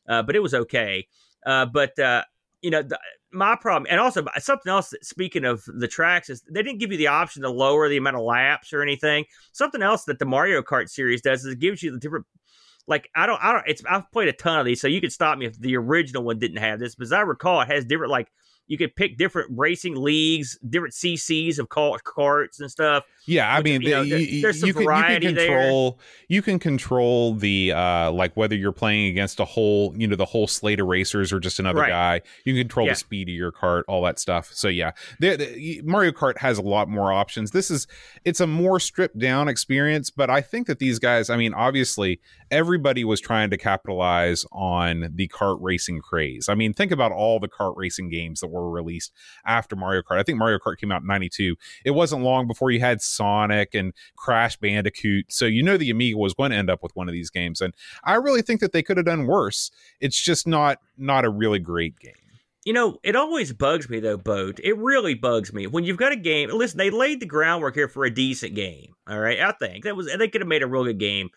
[0.09, 1.07] uh, but it was okay.
[1.47, 2.25] Uh, but uh,
[2.65, 2.99] you know, the,
[3.31, 4.89] my problem, and also uh, something else.
[4.89, 7.99] That, speaking of the tracks, is they didn't give you the option to lower the
[7.99, 9.27] amount of laps or anything.
[9.53, 12.25] Something else that the Mario Kart series does is it gives you the different.
[12.87, 13.65] Like I don't, I don't.
[13.67, 16.25] It's I've played a ton of these, so you can stop me if the original
[16.25, 16.95] one didn't have this.
[16.95, 18.29] But as I recall, it has different like
[18.67, 23.05] you could pick different racing leagues, different CCs of carts and stuff.
[23.27, 26.43] Yeah, I mean, you, know, you, there's some you can, variety you can control you
[26.43, 30.47] can control the uh like whether you're playing against a whole you know the whole
[30.47, 31.89] slate of racers or just another Right.
[31.89, 32.21] guy.
[32.45, 32.93] You can control Yeah.
[32.93, 34.51] the speed of your cart, all that stuff.
[34.53, 37.51] So yeah, the, the, Mario Kart has a lot more options.
[37.51, 37.87] This is
[38.25, 42.21] it's a more stripped down experience, but I think that these guys, I mean, obviously
[42.51, 46.49] everybody was trying to capitalize on the kart racing craze.
[46.49, 49.13] I mean, think about all the kart racing games that were released
[49.45, 50.19] after Mario Kart.
[50.19, 51.57] I think Mario Kart came out in 92.
[51.85, 55.33] It wasn't long before you had Sonic and Crash Bandicoot.
[55.33, 57.61] So you know the Amiga was going to end up with one of these games
[57.61, 57.75] and
[58.05, 59.71] I really think that they could have done worse.
[60.01, 62.13] It's just not not a really great game.
[62.65, 64.59] You know, it always bugs me though, Boat.
[64.63, 66.49] It really bugs me when you've got a game.
[66.51, 68.95] Listen, they laid the groundwork here for a decent game.
[69.07, 71.29] All right, I think that was they could have made a real good game.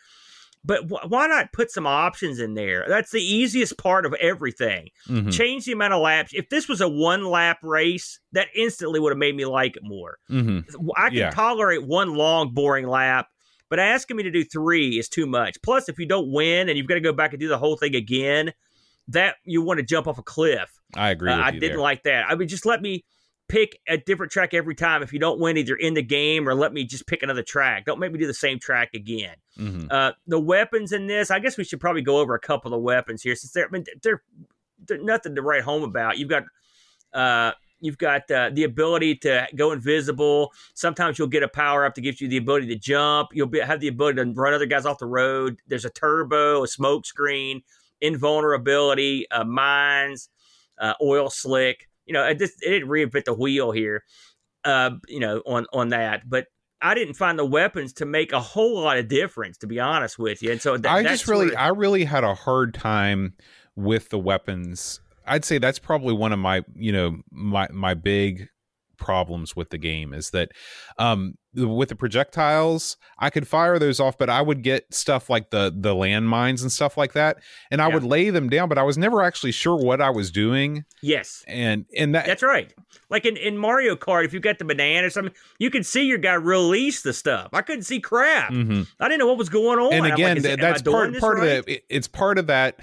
[0.66, 2.86] But wh- why not put some options in there?
[2.88, 4.89] That's the easiest part of everything.
[5.08, 5.32] Mhm.
[5.32, 6.32] Change the amount of laps.
[6.34, 9.84] If this was a one lap race, that instantly would have made me like it
[9.84, 10.18] more.
[10.30, 10.66] Mhm.
[10.97, 11.30] I can Yeah.
[11.32, 13.28] tolerate one long, boring lap,
[13.70, 15.55] but asking me to do three is too much.
[15.62, 17.78] Plus, if you don't win and you've got to go back and do the whole
[17.78, 18.51] thing again,
[19.08, 20.70] that you want to jump off a cliff.
[20.95, 21.78] I agree Uh, I didn't there.
[21.80, 22.26] like that.
[22.30, 23.05] I mean, just let me
[23.48, 25.02] pick a different track every time.
[25.02, 27.86] If you don't win, either in the game or let me just pick another track.
[27.86, 29.36] Don't make me do the same track again.
[29.58, 29.91] Mhm.
[29.91, 32.82] Uh, the weapons in this, I guess we should probably go over a couple of
[32.82, 34.22] weapons here, since they're I mean, they're,
[34.86, 36.18] they're nothing to write home about.
[36.18, 36.43] You've got
[37.14, 40.52] uh, you've got uh, the ability to go invisible.
[40.74, 43.30] Sometimes you'll get a power up that gives you the ability to jump.
[43.34, 45.60] You'll be, have the ability to run other guys off the road.
[45.68, 47.62] There's a turbo, a smoke screen,
[48.02, 50.30] invulnerability, uh, mines,
[50.80, 51.86] uh, oil slick.
[52.08, 54.03] You know, it, just, it didn't reinvent the wheel here.
[54.66, 56.47] Uh, you know, on on that, but
[56.82, 60.20] I didn't find the weapons to make a whole lot of difference, to be honest
[60.20, 60.51] with you.
[60.51, 63.34] And so that, I just really, of- I really had a hard time
[63.76, 64.99] with the weapons.
[65.26, 68.49] I'd say that's probably one of my, you know, my my big
[68.98, 70.50] problems with the game is that
[70.98, 75.50] um with the projectiles i could fire those off but i would get stuff like
[75.50, 77.38] the the landmines and stuff like that
[77.72, 77.93] and i Yeah.
[77.95, 81.43] would lay them down but i was never actually sure what i was doing yes,
[81.48, 82.74] and and that That's right.
[83.10, 86.04] Like in, in Mario Kart, if you got the banana or something, you can see
[86.06, 87.50] your guy release the stuff.
[87.54, 88.52] I couldn't see crap.
[88.52, 88.86] Mhm.
[89.00, 89.93] I didn't know what was going on.
[89.93, 91.48] and like, again is th- it- am I that's part part right?
[91.60, 92.80] of the it- it's part of that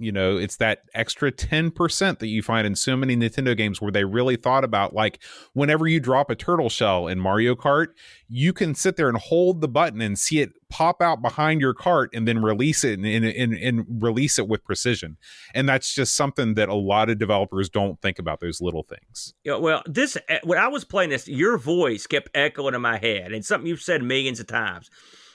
[0.00, 3.92] you know it's that extra 10% that you find in so many nintendo games where
[3.92, 5.22] they really thought about like
[5.52, 7.88] whenever you drop a turtle shell in mario kart
[8.28, 11.74] you can sit there and hold the button and see it pop out behind your
[11.74, 15.16] cart and then release it and, and, and, release it with precision
[15.52, 19.34] and that's just something that a lot of developers don't think about those little things
[19.44, 22.98] Yeah, well, this eh, when I was playing this, your voice kept echoing in my
[22.98, 24.90] head, and something you've said millions of times.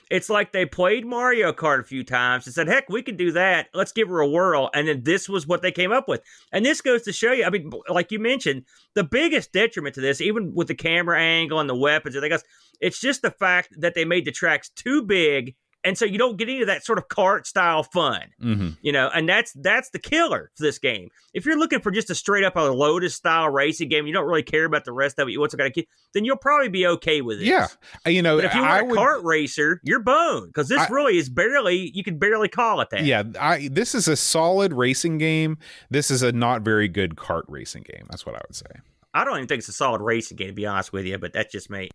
[0.08, 3.32] It's like they played Mario Kart a few times and said, "Heck, we can do
[3.32, 3.68] that.
[3.74, 6.22] Let's give her a whirl." And then this was what they came up with.
[6.52, 7.44] And this goes to show you.
[7.44, 11.58] I mean, like you mentioned, the biggest detriment to this, even with the camera angle
[11.58, 12.44] and the weapons and else,
[12.80, 15.56] it's just the fact that they made the tracks too big,
[15.86, 18.70] and so you don't get any of that sort of cart style fun mm-hmm.
[18.82, 21.08] you know and that's that's the killer for this game.
[21.32, 24.26] If you're looking for just a straight up a lotus style racing game you don't
[24.26, 26.68] really care about the rest of it you what's going to keep then you'll probably
[26.68, 27.46] be okay with it.
[27.46, 27.68] Yeah.
[28.04, 30.68] Uh, you know but if you I want a would, kart racer you're boned because
[30.68, 33.04] this I- really is barely you can barely call it that.
[33.04, 35.58] Yeah i this is a solid racing game.
[35.88, 38.66] This is a not very good kart racing game that's what i would say.
[39.14, 41.32] I don't even think it's a solid racing game to be honest with you but
[41.32, 41.90] that's just me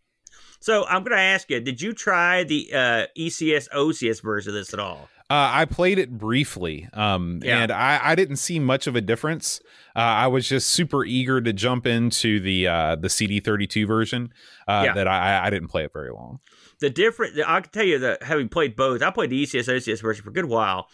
[0.62, 4.55] so i'm going to ask you did you try the uh, ecs ocs version of
[4.55, 7.64] this at all Uh, I played it briefly, um, Yeah.
[7.64, 9.62] and I, I didn't see much of a difference.
[9.95, 14.34] Uh, I was just super eager to jump into the uh, the CD32 version.
[14.68, 14.93] Uh, Yeah.
[14.93, 16.39] That I, I didn't play it very long.
[16.82, 20.01] the different i can tell you that having played both i played the ecs ocs
[20.01, 20.89] version for a good while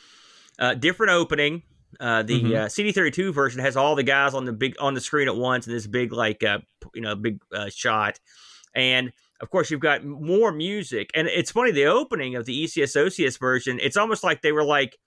[0.60, 1.64] uh, different opening
[2.00, 2.56] uh, the Mhm.
[2.58, 5.66] uh, CD32 version has all the guys on the big on the screen at once
[5.66, 6.60] in this big like uh,
[6.94, 8.20] you know big uh, shot,
[8.76, 11.10] and of course you've got more music.
[11.14, 13.80] And it's funny the opening of the E ECS OCS version.
[13.82, 14.98] It's almost like they were like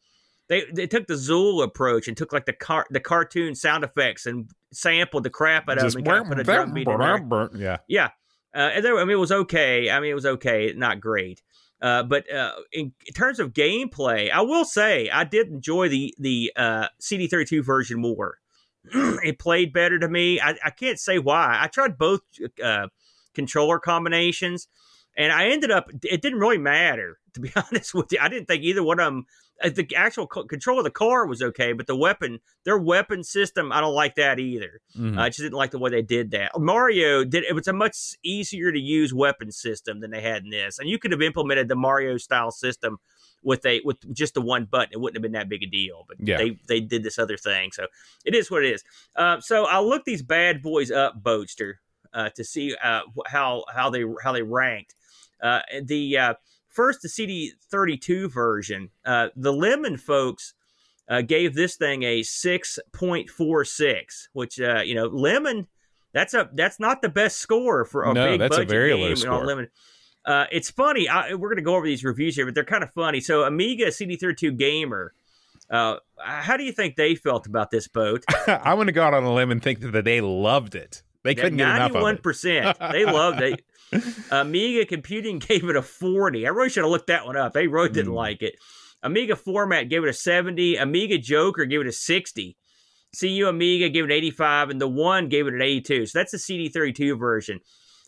[0.48, 4.26] they they took the Zool approach and took like the car the cartoon sound effects
[4.26, 7.50] and sampled the crap out of them and put a drum beat in there.
[7.56, 7.76] yeah.
[7.88, 8.08] Yeah.
[8.54, 9.90] Uh, and there, I mean, it was okay.
[9.90, 11.40] I mean, it was okay, not great.
[11.80, 16.14] Uh, but uh, in, in terms of gameplay, I will say I did enjoy the
[16.18, 18.38] the uh, CD32 version more.
[18.92, 20.40] it played better to me.
[20.40, 21.58] I, I can't say why.
[21.60, 22.20] I tried both
[22.62, 22.88] uh,
[23.34, 24.68] controller combinations,
[25.16, 25.90] and I ended up.
[26.04, 28.18] It didn't really matter, to be honest with you.
[28.20, 29.26] I didn't think either one of them
[29.62, 33.70] uh, the actual control of the car was okay, but the weapon, their weapon system,
[33.72, 34.80] I don't like that either.
[34.96, 35.18] Mhm.
[35.18, 36.52] I just didn't like the way they did that.
[36.58, 40.50] Mario did it was a much easier to use weapon system than they had in
[40.50, 42.98] this, and you could have implemented the Mario style system
[43.42, 44.92] with a with just the one button.
[44.92, 46.38] It wouldn't have been that big a deal, but Yeah.
[46.38, 47.86] they they did this other thing, so
[48.24, 48.82] it is what it is.
[49.14, 51.76] Uh, so I'll look these bad boys up, Boatster, uh,
[52.14, 54.94] to see uh, how how they how they ranked.
[55.42, 56.34] Uh, the uh,
[56.68, 60.54] first the CD32 version, uh, the Lemon folks
[61.08, 65.66] uh, gave this thing a 6.46, which uh, you know Lemon
[66.12, 68.90] that's a that's not the best score for a No, big that's a budget very
[68.90, 69.46] game low on score.
[69.46, 69.68] Lemon.
[70.24, 71.08] Uh, it's funny.
[71.08, 73.20] I, we're going to go over these reviews here, but they're kind of funny.
[73.20, 75.14] So, Amiga CD32 Gamer,
[75.70, 78.22] uh, how do you think they felt about this boat?
[78.46, 81.02] I'm going to go out on a limb and think that they loved it.
[81.22, 82.22] They couldn't get enough of it.
[82.22, 82.78] percent.
[82.92, 83.62] They loved it.
[84.30, 86.46] Amiga Computing gave it a forty.
[86.46, 87.52] I really should have looked that one up.
[87.52, 88.16] They really didn't Mm.
[88.16, 88.56] like it.
[89.02, 90.76] Amiga Format gave it a seventy.
[90.76, 92.56] Amiga Joker gave it a sixty.
[93.18, 96.06] CU Amiga gave it eighty-five, and the one gave it an eighty-two.
[96.06, 97.60] So that's the CD32 version.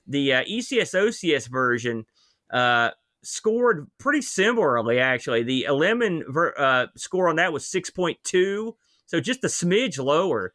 [0.06, 2.04] The uh, ECS OCS version
[2.52, 2.90] uh,
[3.22, 5.00] scored pretty similarly.
[5.00, 9.48] Actually, the Lemon ver- uh, score on that was six point two, so just a
[9.48, 10.54] smidge lower.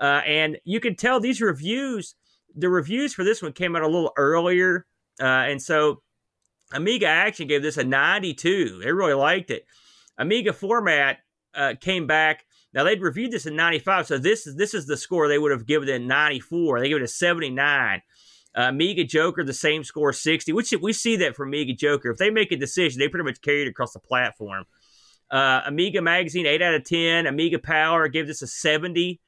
[0.00, 2.14] Uh, and you can tell these reviews,
[2.54, 4.86] the reviews for this one came out a little earlier.
[5.20, 6.02] Uh, and so
[6.72, 8.80] Amiga Action gave this a 92.
[8.82, 9.66] They really liked it.
[10.18, 11.18] Amiga Format
[11.54, 12.44] uh, came back.
[12.74, 15.52] Now they'd reviewed this in 95, so this is this is the score they would
[15.52, 16.80] have given it in 94.
[16.80, 18.02] They gave it a 79.
[18.56, 20.52] Uh, Amiga Joker, the same score, 60.
[20.52, 22.10] Which we see that for Amiga Joker.
[22.10, 24.64] If they make a decision, they pretty much carry it across the platform.
[25.30, 27.26] Uh, Amiga Magazine, 8 out of 10.
[27.26, 29.20] Amiga Power gave this a 70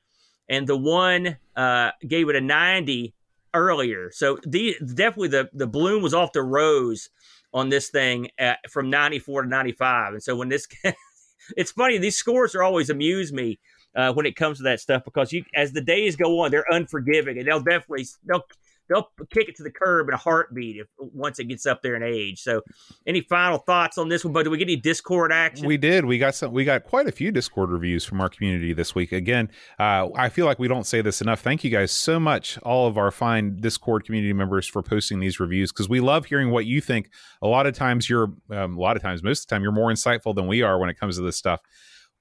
[0.50, 3.14] and the one uh, gave it a 90
[3.54, 4.10] earlier.
[4.12, 7.08] So the definitely the the bloom was off the rose
[7.54, 10.12] on this thing at, from 94 to 95.
[10.14, 10.66] And so when this
[11.56, 13.58] it's funny these scores are always amuse me
[13.96, 16.66] uh, when it comes to that stuff because you as the days go on they're
[16.70, 18.44] unforgiving and they'll definitely they'll
[18.90, 21.94] they'll kick it to the curb in a heartbeat if once it gets up there
[21.94, 22.40] in age.
[22.40, 22.60] So
[23.06, 24.34] any final thoughts on this one?
[24.34, 25.66] But do we get any Discord action?
[25.66, 26.04] We did.
[26.04, 26.52] We got some.
[26.52, 29.12] We got quite a few Discord reviews from our community this week.
[29.12, 31.40] Again, uh, I feel like we don't say this enough.
[31.40, 35.40] Thank you guys so much, all of our fine Discord community members, for posting these
[35.40, 37.10] reviews because we love hearing what you think.
[37.40, 39.72] A lot of times, you're um, a lot of times, most of the time, you're
[39.72, 41.60] more insightful than we are when it comes to this stuff.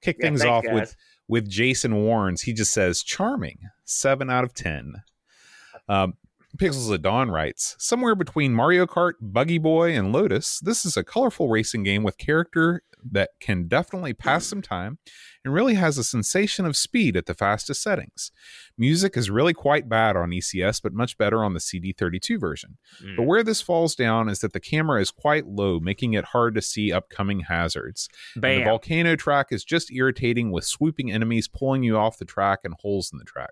[0.00, 0.72] Kick Yeah, things off guys.
[0.72, 0.96] with
[1.26, 2.42] with Jason Warrens.
[2.42, 4.94] He just says charming, seven out of ten.
[5.88, 6.14] Um,
[6.58, 10.60] Pixels at Dawn writes somewhere between Mario Kart, Buggy Boy, and Lotus.
[10.60, 14.98] This is a colorful racing game with character that can definitely pass some time
[15.44, 18.30] and really has a sensation of speed at the fastest settings.
[18.76, 22.76] Music is really quite bad on ECS, but much better on the CD32 version.
[23.02, 23.16] Mm.
[23.16, 26.54] But where this falls down is that the camera is quite low, making it hard
[26.56, 28.08] to see upcoming hazards.
[28.58, 32.74] The volcano track is just irritating with swooping enemies pulling you off the track and
[32.80, 33.50] holes in the track.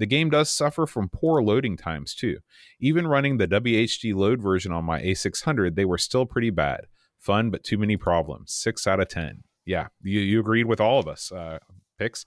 [0.00, 2.38] The game does suffer from poor loading times too.
[2.80, 6.86] Even running the WHD load version on my A600, they were still pretty bad.
[7.18, 8.52] Fun, but too many problems.
[8.54, 9.42] 6 out of 10.
[9.66, 11.58] Yeah, you, you agreed with all of us, uh,
[11.98, 12.24] picks.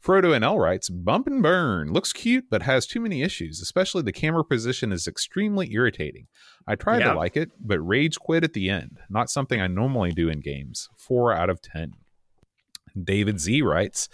[0.00, 4.12] Frodo NL writes, Bump and Burn looks cute, but has too many issues, especially the
[4.12, 6.28] camera position is extremely irritating.
[6.68, 7.14] I tried Yeah.
[7.14, 8.98] to like it, but rage quit at the end.
[9.10, 10.88] Not something I normally do in games.
[10.96, 11.94] 4 out of 10.
[13.02, 14.08] David Z writes,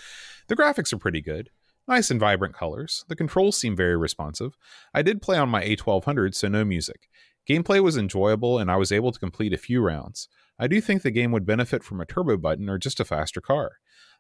[0.49, 1.51] The graphics are pretty good.
[1.87, 3.05] Nice and vibrant colors.
[3.09, 4.57] The controls seem very responsive.
[4.95, 7.09] I did play on my A1200, so no music.
[7.49, 10.29] Gameplay was enjoyable, and I was able to complete a few rounds.
[10.59, 13.41] I do think the game would benefit from a turbo button or just a faster
[13.41, 13.73] car.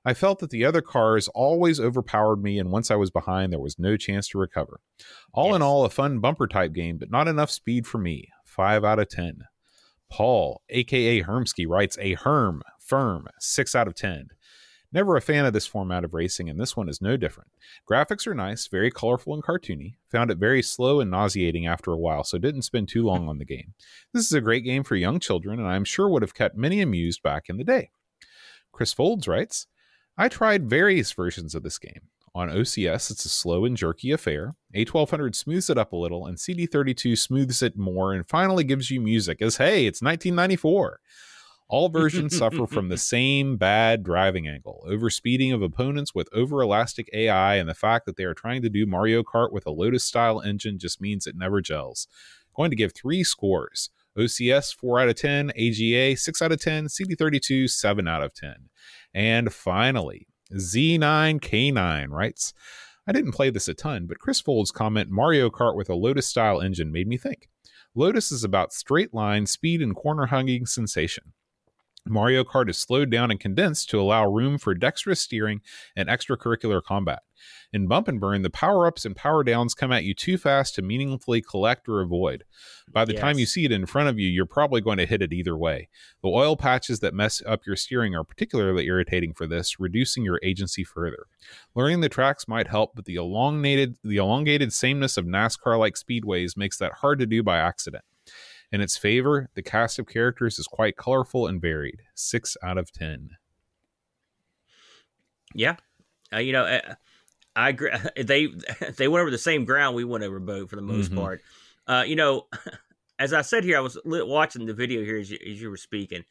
[0.04, 3.60] I felt that the other cars always overpowered me, and once I was behind, there
[3.60, 4.80] was no chance to recover.
[5.32, 8.28] All in all, a fun bumper type game, but not enough speed for me.
[8.44, 9.38] 5 out of 10.
[10.10, 14.28] Paul, aka Hermsky, writes a Herm, firm, 6 out of 10.
[14.94, 17.50] Never a fan of this format of racing, and this one is no different.
[17.90, 19.96] Graphics are nice, very colorful and cartoony.
[20.12, 23.38] Found it very slow and nauseating after a while, so didn't spend too long on
[23.38, 23.74] the game.
[24.12, 26.80] This is a great game for young children, and I'm sure would have kept many
[26.80, 27.90] amused back in the day.
[28.70, 29.66] Chris Folds writes,
[30.16, 32.02] I tried various versions of this game.
[32.32, 34.54] On OCS, it's a slow and jerky affair.
[34.76, 39.00] A1200 smooths it up a little, and CD32 smooths it more and finally gives you
[39.00, 41.00] music as hey, it's 1994.
[41.68, 47.08] All versions suffer from the same bad driving angle, overspeeding of opponents with over elastic
[47.12, 50.04] AI, and the fact that they are trying to do Mario Kart with a Lotus
[50.04, 52.06] style engine just means it never gels.
[52.54, 56.86] Going to give three scores OCS 4 out of 10, AGA 6 out of 10,
[56.86, 58.54] CD32 7 out of 10.
[59.12, 62.52] And finally, Z9K9 writes,
[63.06, 66.26] I didn't play this a ton, but Chris Fold's comment Mario Kart with a Lotus
[66.26, 67.48] style engine made me think.
[67.94, 71.32] Lotus is about straight line, speed, and corner hugging sensation.
[72.06, 75.60] Mario Kart is slowed down and condensed to allow room for dexterous steering
[75.96, 77.22] and extracurricular combat.
[77.72, 80.74] In Bump and Burn, the power ups and power downs come at you too fast
[80.74, 82.44] to meaningfully collect or avoid.
[82.90, 85.22] By the time you see it in front of you, you're probably going to hit
[85.22, 85.88] it either way.
[86.22, 90.40] The oil patches that mess up your steering are particularly irritating for this, reducing your
[90.42, 91.26] agency further.
[91.74, 96.78] Learning the tracks might help, but the elongated the elongated sameness of NASCAR-like speedways makes
[96.78, 98.04] that hard to do by accident.
[98.74, 102.02] In its favor, the cast of characters is quite colorful and varied.
[102.16, 103.36] Six out of ten.
[105.54, 105.76] Yeah,
[106.32, 106.94] uh, you know, uh,
[107.54, 107.92] I agree.
[108.16, 108.48] They
[108.96, 111.14] they went over the same ground we went over boat for the most Mhm.
[111.14, 111.42] part.
[111.86, 112.48] Uh, you know,
[113.20, 115.76] as I said here, I was watching the video here as you, as you were
[115.76, 116.24] speaking.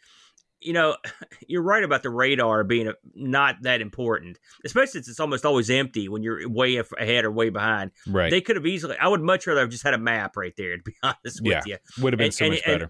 [0.63, 0.97] You know,
[1.47, 6.07] you're right about the radar being not that important, especially since it's almost always empty
[6.09, 7.91] when you're way ahead or way behind.
[8.07, 8.29] Right.
[8.31, 8.95] They could have easily.
[8.99, 10.77] I would much rather have just had a map right there.
[10.77, 11.77] To be honest with Yeah.
[11.97, 12.89] you, Would have been and- so and- much better.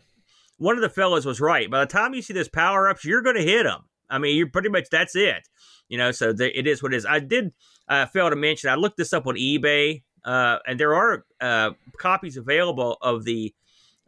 [0.58, 1.70] one of the fellas was right.
[1.70, 3.82] By the time you see those power ups, you're going to hit them.
[4.10, 5.48] I mean, you're pretty much that's it.
[5.90, 7.06] You know, so the, it is what it is.
[7.06, 7.52] I did
[7.88, 8.70] uh, fail to mention.
[8.70, 13.54] I looked this up on eBay, uh, and there are uh, copies available of the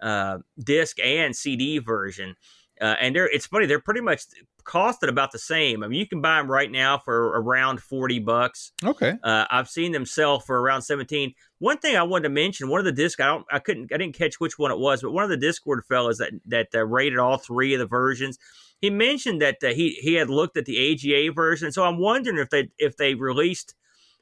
[0.01, 2.35] uh, disc and CD version.
[2.81, 3.65] Uh, and they're it's funny.
[3.65, 4.23] They're pretty much
[4.65, 5.83] costed about the same.
[5.83, 8.73] I mean, you can buy them right now for around forty bucks.
[8.83, 9.13] Okay.
[9.23, 11.33] Uh, I've seen them sell for around seventeen.
[11.59, 13.97] One thing I wanted to mention, one of the disc, I don't, I couldn't, I
[13.97, 16.85] didn't catch which one it was, but one of the Discord fellas that that uh,
[16.85, 18.37] rated all three of the versions,
[18.81, 21.71] he mentioned that uh, he he had looked at the AGA version.
[21.71, 23.75] So I'm wondering if they if they released.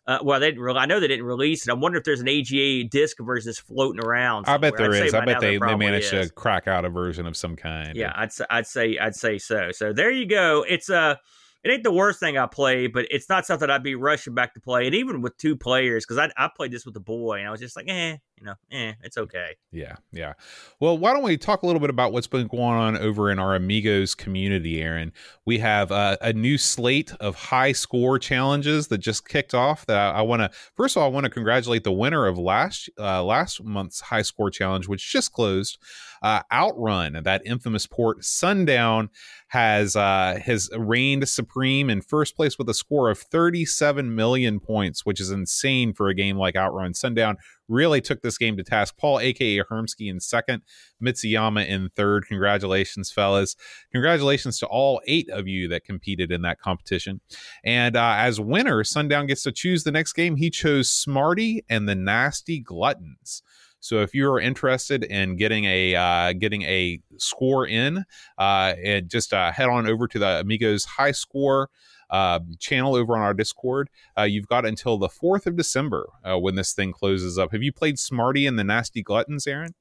[0.05, 0.61] Uh, well, they didn't.
[0.61, 1.71] Re- I know they didn't release it.
[1.71, 4.45] I wonder if there's an AGA disc version that's floating around.
[4.47, 4.91] I bet somewhere.
[4.91, 5.13] there is.
[5.13, 6.27] I bet they, they managed is.
[6.27, 7.95] to crack out a version of some kind.
[7.95, 9.71] Yeah, I'd say, I'd say I'd say so.
[9.71, 10.65] So there you go.
[10.67, 11.15] It's uh
[11.63, 14.53] it ain't the worst thing I play, but it's not something I'd be rushing back
[14.55, 14.85] to play.
[14.85, 17.51] And even with two players, because I I played this with a boy, and I
[17.51, 19.55] was just like, eh, you know, eh, it's okay.
[19.71, 20.33] Yeah, yeah.
[20.81, 23.39] Well, why don't we talk a little bit about what's been going on over in
[23.39, 25.13] our Amigos community, Aaron?
[25.45, 29.85] We have uh, a new slate of high score challenges that just kicked off.
[29.85, 32.37] That I, I want to first of all, I want to congratulate the winner of
[32.37, 35.77] last uh, last month's high score challenge, which just closed.
[36.21, 39.09] Uh, Outrun, that infamous port, Sundown
[39.49, 45.05] has uh, has reigned supreme in first place with a score of 37 million points,
[45.05, 46.93] which is insane for a game like Outrun.
[46.93, 47.37] Sundown
[47.67, 48.95] really took this game to task.
[48.97, 50.63] Paul, aka Hermsky, in second,
[51.03, 52.25] Mitsuyama in third.
[52.27, 53.55] Congratulations, fellas!
[53.91, 57.21] Congratulations to all eight of you that competed in that competition.
[57.63, 60.35] And uh, as winner, Sundown gets to choose the next game.
[60.35, 63.41] He chose Smarty and the Nasty Gluttons.
[63.83, 68.05] So if you are interested in getting a uh, getting a score in,
[68.37, 71.69] uh, and just uh, head on over to the Amigos High Score
[72.13, 73.89] uh, channel over on our Discord.
[74.17, 77.51] Uh, you've got until the fourth of December uh, when this thing closes up.
[77.51, 79.73] Have you played Smarty and the Nasty Gluttons, Aaron?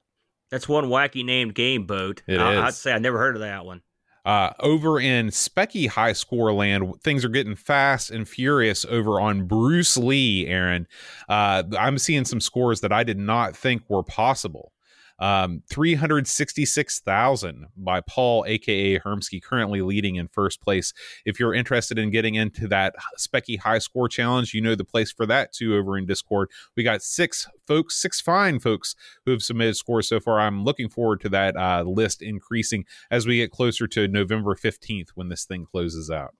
[0.50, 2.22] That's one wacky named game boat.
[2.26, 2.60] It I, is.
[2.60, 3.82] I'd say I never heard of that one.
[4.24, 9.46] Uh, over in Specky High Score Land, things are getting fast and furious over on
[9.46, 10.86] Bruce Lee, Aaron.
[11.28, 14.72] Uh, I'm seeing some scores that I did not think were possible.
[15.18, 20.92] Um, 366,000 by Paul, aka Hermsky, currently leading in first place.
[21.24, 25.12] If you're interested in getting into that Specky High Score Challenge, you know the place
[25.12, 26.50] for that too over in Discord.
[26.76, 28.94] We got six folks, six fine folks
[29.24, 30.40] who have submitted scores so far.
[30.40, 35.10] I'm looking forward to that uh, list increasing as we get closer to November 15th
[35.14, 36.34] when this thing closes out.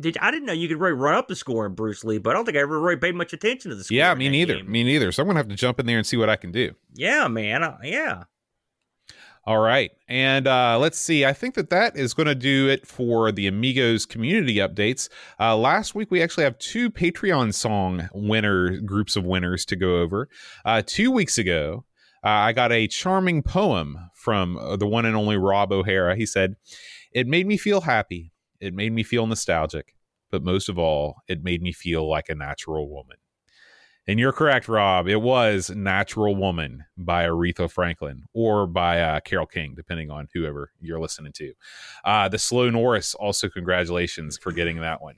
[0.00, 2.30] Did I didn't know you could really run up the score in Bruce Lee, but
[2.30, 3.96] I don't think I ever really paid much attention to the score.
[3.96, 4.56] Yeah, me neither.
[4.56, 4.70] game.
[4.70, 5.12] Me neither.
[5.12, 6.74] So I'm to have to jump in there and see what I can do.
[6.94, 7.62] Yeah, man.
[7.62, 8.24] Uh, yeah.
[9.44, 9.90] All right.
[10.06, 11.24] And uh, let's see.
[11.24, 15.08] I think that that is going to do it for the Amigos community updates.
[15.38, 20.00] Uh, last week, we actually have two Patreon song winner groups of winners to go
[20.00, 20.28] over.
[20.64, 21.84] Uh, two weeks ago,
[22.22, 26.16] uh, I got a charming poem from uh, the one and only Rob O'Hara.
[26.16, 26.56] He said,
[27.12, 28.29] It made me feel happy.
[28.60, 29.94] It made me feel nostalgic.
[30.30, 33.16] But most of all, it made me feel like a natural woman.
[34.06, 35.08] And you're correct, Rob.
[35.08, 40.72] It was Natural Woman by Aretha Franklin or by uh, Carole King, depending on whoever
[40.80, 41.52] you're listening to.
[42.04, 45.16] Uh, the Slow Norris, also congratulations for getting that one.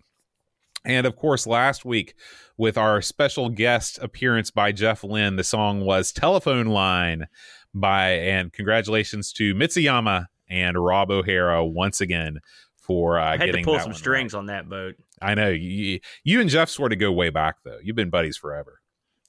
[0.85, 2.15] And of course, last week
[2.57, 7.29] with our special guest appearance by Jeff Lynne, the song was Telephone Line
[7.73, 12.41] by, and congratulations to Mitsuyama and Rob O'Hara once again
[12.83, 14.41] for uh, I had to pull some strings right.
[14.41, 14.97] on that boat.
[15.21, 17.79] I know you, you and Jeff sort of go way back though.
[17.83, 18.81] You've been buddies forever.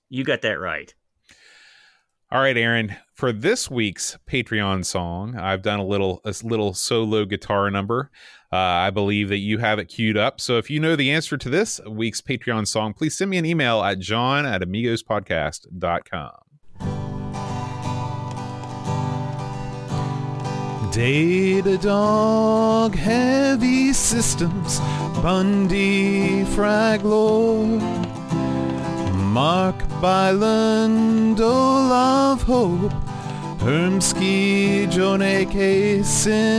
[0.09, 0.93] You got that right.
[2.31, 2.95] All right, Aaron.
[3.13, 8.09] For this week's Patreon song, I've done a little a little solo guitar number.
[8.51, 10.41] Uh, I believe that you have it queued up.
[10.41, 13.45] So if you know the answer to this week's Patreon song, please send me an
[13.45, 16.42] email at john at amigospodcast.com.
[20.93, 24.79] Data Dog, Heavy Systems,
[25.23, 27.81] Bundy, Fraglore,
[29.15, 32.93] Mark Byland, Olaf Hope,
[33.57, 36.01] Hermsky, Joan A.K.
[36.01, 36.51] Simulant,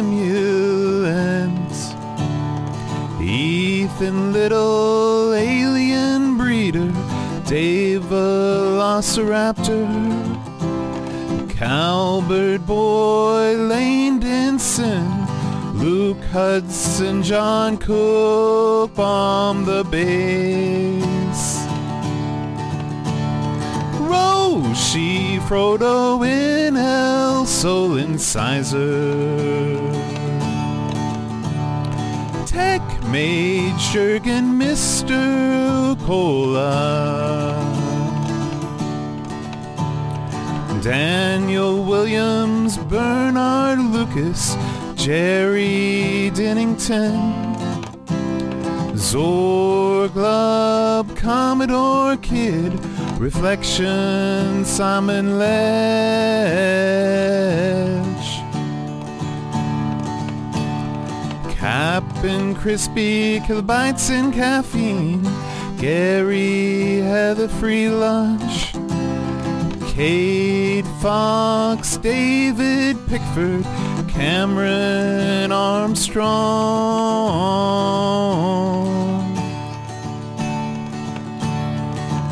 [3.22, 6.90] Ethan Little, Alien Breeder,
[7.46, 9.86] Dave Velociraptor,
[11.56, 15.08] Calbert Boy, Lane Denson,
[15.78, 21.64] Luke Hudson, John Cook, Bomb the Base.
[24.10, 29.78] Roshi, Frodo, NL, Soul Incisor.
[32.46, 35.96] Tech Mage, Jurgen, Mr.
[36.04, 37.73] Cola.
[40.84, 44.54] Daniel Williams, Bernard Lucas,
[44.96, 47.32] Jerry Dennington,
[48.92, 50.20] Zorglub,
[51.16, 52.78] Commodore Kid,
[53.18, 55.54] Reflection, Simon Ledge.
[61.56, 65.22] Captain Crispy, Kilobytes and Caffeine,
[65.78, 68.63] Gary, Heather Free Lunch.
[69.94, 73.64] Cade Fox, David Pickford,
[74.08, 76.24] Cameron Armstrong.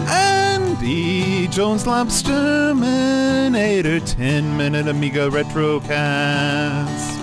[0.09, 7.17] Andy Jones Lobster Terminator 10 Minute Amiga Retrocast.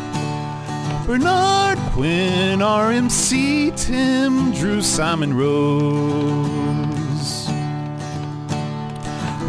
[1.05, 6.78] Bernard Quinn, RMC, Tim, Drew, Simon Rose.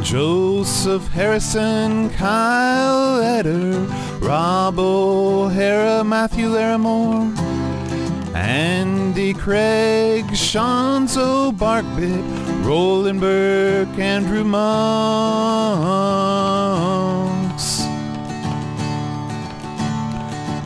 [0.02, 3.86] Joseph Harrison, Kyle Eder,
[4.18, 7.36] Rob O'Hara, Matthew Larimore,
[8.34, 12.24] Andy Craig, Shanzo Barkbit,
[12.64, 14.70] Roland Burke, Andrew Monks.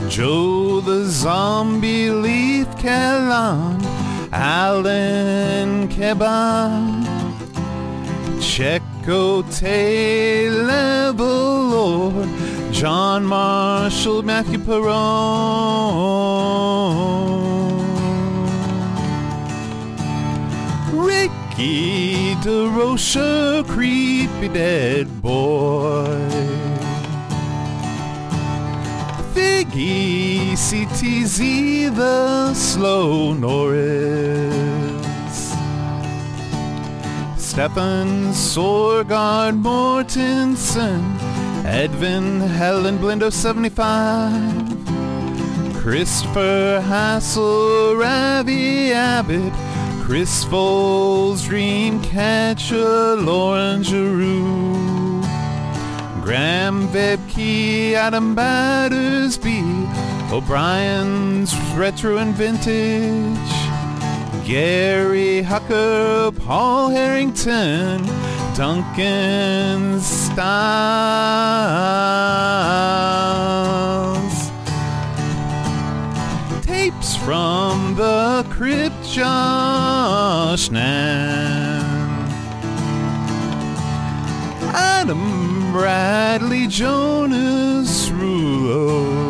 [0.08, 3.82] Joe the Zombie Leaf Callan,
[4.32, 7.04] Alan Keban,
[8.38, 12.28] Checo Tay Level Lord,
[12.72, 14.94] John Marshall, Matthew Perron.
[20.90, 26.16] Ricky DeRocha, creepy dead boy.
[29.34, 34.33] Figgy CTZ, the slow Norris.
[37.54, 41.00] Stefan Sorgard Mortensen,
[41.64, 44.32] Edvin Helen Blindo 75.
[45.80, 49.52] Christopher Hassel, Ravi Abbott,
[50.02, 55.22] Chris Foles, Dreamcatcher, Lauren Giroux,
[56.24, 59.62] Graham Vebke, Adam Battersby,
[60.32, 63.54] O'Brien's Retro and Vintage,
[64.44, 68.04] Gary Hucker, Paul Harrington,
[68.54, 70.44] Duncan Stiles.
[76.60, 81.80] Tapes from the crypt, Josh Nan.
[84.74, 89.24] Adam Bradley, Jonas Rulo.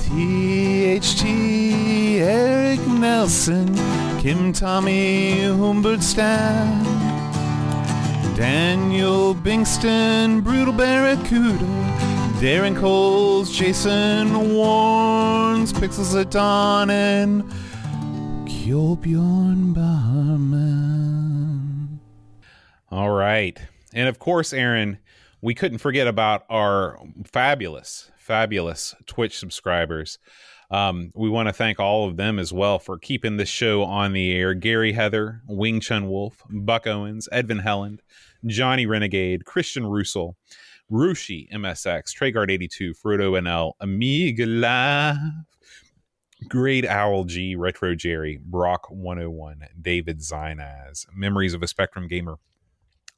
[0.00, 1.22] THT,
[3.00, 3.74] Nelson,
[4.20, 6.84] Kim Tommy, Humbert Stan.
[8.36, 11.64] Daniel Bingston, Brutal Barracuda,
[12.40, 17.42] Darren Coles, Jason Warns, Pixels at Dawn, and
[18.46, 20.80] Kjolbjorn Barman.
[22.90, 23.60] All right.
[23.92, 24.98] And of course, Aaron,
[25.40, 30.18] we couldn't forget about our fabulous, fabulous Twitch subscribers.
[30.70, 34.12] Um, we want to thank all of them as well for keeping this show on
[34.12, 34.54] the air.
[34.54, 37.98] Gary Heather, Wing Chun Wolf, Buck Owens, Edvin Helland,
[38.46, 40.36] Johnny Renegade, Christian Russell,
[40.90, 45.16] Rushi MSX, Tragard82, Frodo NL, Amiga Live,
[46.48, 52.38] Great Owl G, Retro Jerry, Brock 101, David Zinaz, Memories of a Spectrum Gamer,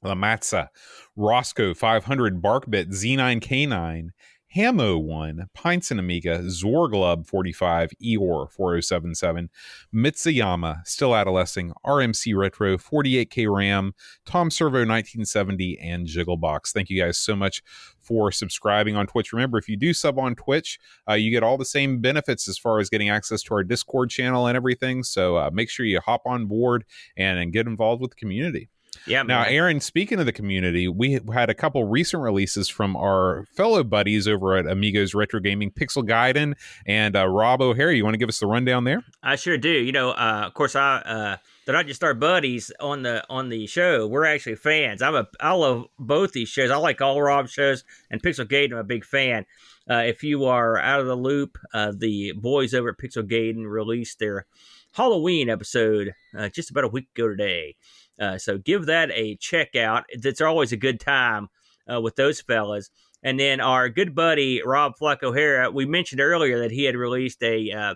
[0.05, 0.69] Lamatza,
[1.17, 4.09] Roscoe 500, Barkbit, Z9K9,
[4.55, 9.49] Hamo 1, Pints and Amiga, Zorglub 45, Eor 4077,
[9.95, 13.95] Mitsuyama, Still Adolescing, RMC Retro, 48K RAM,
[14.27, 16.73] Tom Servo 1970, and Jigglebox.
[16.73, 17.63] Thank you guys so much
[18.03, 19.33] for subscribing on Twitch.
[19.33, 20.79] Remember, if you do sub on Twitch,
[21.09, 24.11] uh, you get all the same benefits as far as getting access to our Discord
[24.11, 25.03] channel and everything.
[25.03, 26.85] So uh, make sure you hop on board
[27.17, 28.69] and, and get involved with the community.
[29.07, 29.53] Yeah, Now, man.
[29.53, 34.29] Aaron, speaking of the community, we had a couple recent releases from our fellow buddies
[34.29, 36.55] over at Amigos Retro Gaming, Pixel Gaiden
[36.87, 37.95] and uh, Rob O'Hara.
[37.95, 39.03] You want to give us the rundown there?
[39.23, 39.71] I sure do.
[39.71, 43.49] You know, uh, of course, I uh, they're not just our buddies on the on
[43.49, 44.07] the show.
[44.07, 45.03] We're actually fans.
[45.03, 46.71] I'm a I love both these shows.
[46.71, 48.73] I like all Rob's shows, and Pixel Gaiden.
[48.73, 49.47] I'm a big fan.
[49.91, 53.69] Uh, if you are out of the loop, uh, the boys over at Pixel Gaiden
[53.69, 54.47] released their
[54.93, 57.75] Halloween episode uh, just about a week ago today.
[58.23, 60.05] Uh, so give that a check out.
[60.09, 61.49] It's always a good time
[61.93, 62.89] uh, with those fellas.
[63.25, 67.43] And then our good buddy Rob Fleck O'Hara, we mentioned earlier that he had released
[67.43, 67.95] a uh,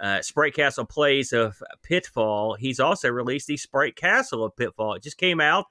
[0.00, 2.54] uh, Sprite Castle plays of Pitfall.
[2.54, 4.94] He's also released the Sprite Castle of Pitfall.
[4.94, 5.66] It just came out.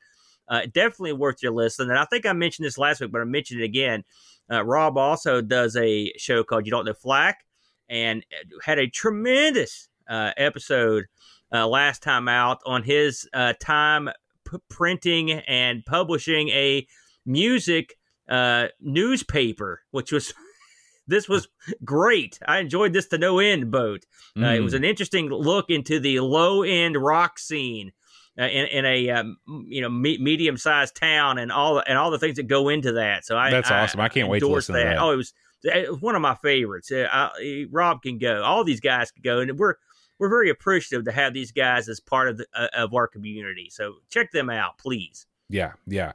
[0.48, 1.90] Uh, definitely worth your listen.
[1.90, 4.06] And I think I mentioned this last week, but I mentioned it again.
[4.50, 7.46] Uh, Rob also does a show called You Don't Know Flack
[7.90, 8.26] and
[8.64, 11.06] had a tremendous uh, episode
[11.54, 14.10] uh, last time out on his uh, time
[14.50, 16.88] p- printing and publishing a
[17.26, 17.96] music
[18.30, 20.34] uh, newspaper, which was
[21.08, 21.48] this was
[21.84, 22.40] great.
[22.48, 23.72] I enjoyed this to no end.
[23.72, 24.06] Boat.
[24.38, 27.92] Uh, it was an interesting look into the low end rock scene.
[28.40, 29.38] Uh, in, in a um,
[29.68, 32.70] you know me- medium sized town and all the, and all the things that go
[32.70, 33.26] into that.
[33.26, 34.00] So I That's awesome.
[34.00, 34.98] I can't wait to listen to that.
[34.98, 35.34] Oh, it was,
[35.64, 36.90] it was one of my favorites.
[36.90, 38.42] Uh, I, Rob can go.
[38.42, 39.76] All these guys can go, and we're
[40.20, 43.70] we're very appreciative to have these guys as part of the, uh, of our community.
[43.72, 45.26] So check them out, please.
[45.50, 46.12] Yeah, yeah.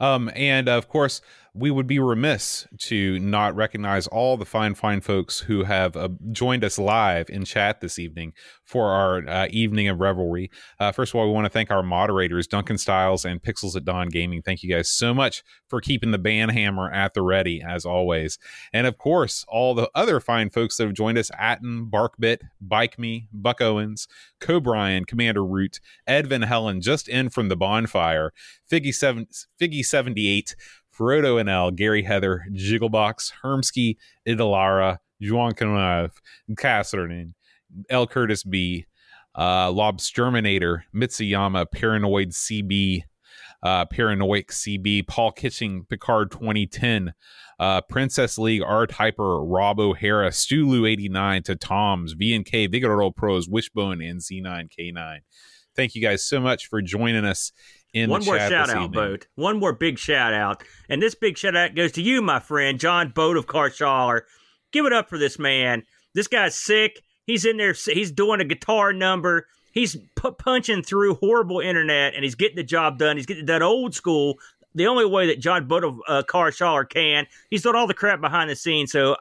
[0.00, 1.20] Um, and of course,
[1.54, 6.08] we would be remiss to not recognize all the fine, fine folks who have uh,
[6.32, 8.32] joined us live in chat this evening
[8.64, 10.50] for our uh, evening of revelry.
[10.78, 13.84] Uh, first of all, we want to thank our moderators, Duncan Styles and Pixels at
[13.84, 14.42] Dawn Gaming.
[14.42, 18.38] Thank you guys so much for keeping the band hammer at the ready, as always.
[18.72, 22.98] And of course, all the other fine folks that have joined us Atten, Barkbit, Bike
[22.98, 24.06] Me, Buck Owens,
[24.40, 28.32] Cobrian, Commander Root, Ed Van Helen, just in from the bonfire,
[28.70, 29.26] Figgy, seven,
[29.60, 30.54] Figgy 78,
[30.98, 33.96] Frodo NL, Gary Heather, Jigglebox, Hermsky,
[34.26, 36.10] Idalara, Juan Kanav,
[36.52, 37.34] Kassernin,
[37.88, 38.06] L.
[38.06, 38.86] Curtis B,
[39.34, 43.02] uh, Lobsterminator, Mitsuyama, Paranoid CB,
[43.62, 47.12] uh, Paranoic CB, Paul Kitching, Picard 2010,
[47.58, 54.20] uh, Princess League, Art Hyper, Rob O'Hara, Stulu89 to Tom's, VNK, Vigoro Pros, Wishbone, and
[54.20, 55.18] Z9K9.
[55.76, 57.52] Thank you guys so much for joining us
[57.94, 58.92] in One the more shout out.
[58.92, 59.26] Boat.
[59.34, 60.62] One more big shout out.
[60.88, 64.22] And this big shout out goes to you, my friend, John Boat of Carshaller.
[64.72, 65.84] Give it up for this man.
[66.14, 67.02] This guy's sick.
[67.26, 67.72] He's in there.
[67.72, 69.46] He's doing a guitar number.
[69.72, 73.16] He's pu- punching through horrible internet and he's getting the job done.
[73.16, 74.38] He's getting that old school,
[74.74, 77.26] the only way that John Boat of uh, Carshaller can.
[77.50, 78.92] He's doing all the crap behind the scenes.
[78.92, 79.16] So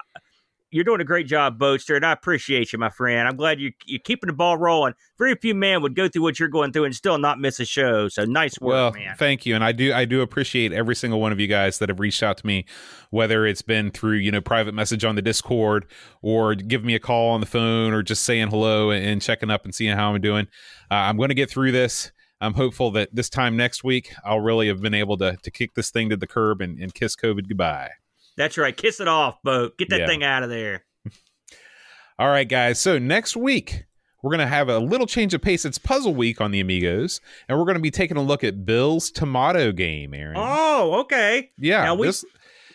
[0.70, 3.28] you're doing a great job, Boatster, and I appreciate you, my friend.
[3.28, 4.94] I'm glad you, you're keeping the ball rolling.
[5.18, 7.66] Very few men would go through what you're going through and still not miss a
[7.66, 8.10] show.
[8.10, 9.16] So nice work, well, man.
[9.18, 11.90] thank you, and I do I do appreciate every single one of you guys that
[11.90, 12.66] have reached out to me,
[13.12, 15.86] whether it's been through you know private message on the Discord
[16.22, 19.64] or give me a call on the phone or just saying hello and checking up
[19.64, 20.48] and seeing how I'm doing.
[20.92, 22.12] Uh, I'm going to get through this.
[22.40, 25.76] I'm hopeful that this time next week I'll really have been able to to kick
[25.76, 27.92] this thing to the curb and, and kiss COVID goodbye.
[28.38, 28.76] That's right.
[28.76, 29.78] Kiss it off, boat.
[29.78, 30.08] Get that Yeah.
[30.08, 30.86] thing out of there.
[32.20, 32.80] All right, guys.
[32.80, 33.84] So next week
[34.24, 35.66] we're going to have a little change of pace.
[35.66, 38.66] It's Puzzle Week on the Amigos, and we're going to be taking a look at
[38.66, 40.36] Bill's Tomato Game, Aaron.
[40.38, 41.52] Oh, okay.
[41.58, 42.26] yeah, now we- this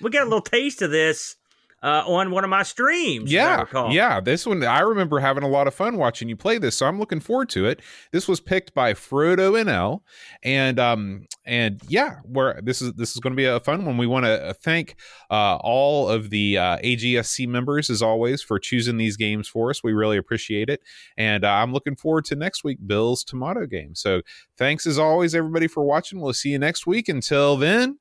[0.00, 1.36] We got a little taste of this
[1.82, 3.32] uh, on one of my streams.
[3.32, 4.20] Yeah, yeah.
[4.20, 6.98] This one, I remember having a lot of fun watching you play this, so I'm
[6.98, 7.80] looking forward to it.
[8.12, 10.00] This was picked by Frodo NL,
[10.42, 13.98] and um, and yeah, where this is this is going to be a fun one.
[13.98, 14.94] We want to thank
[15.30, 19.82] uh, all of the uh, AGSC members as always for choosing these games for us.
[19.82, 20.80] We really appreciate it,
[21.16, 23.94] and uh, I'm looking forward to next week, Bill's Tomato Game.
[23.94, 24.22] So
[24.56, 26.20] thanks as always, everybody, for watching.
[26.20, 27.08] We'll see you next week.
[27.08, 27.98] Until then,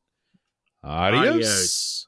[0.83, 1.27] adios.
[1.27, 2.07] Adios.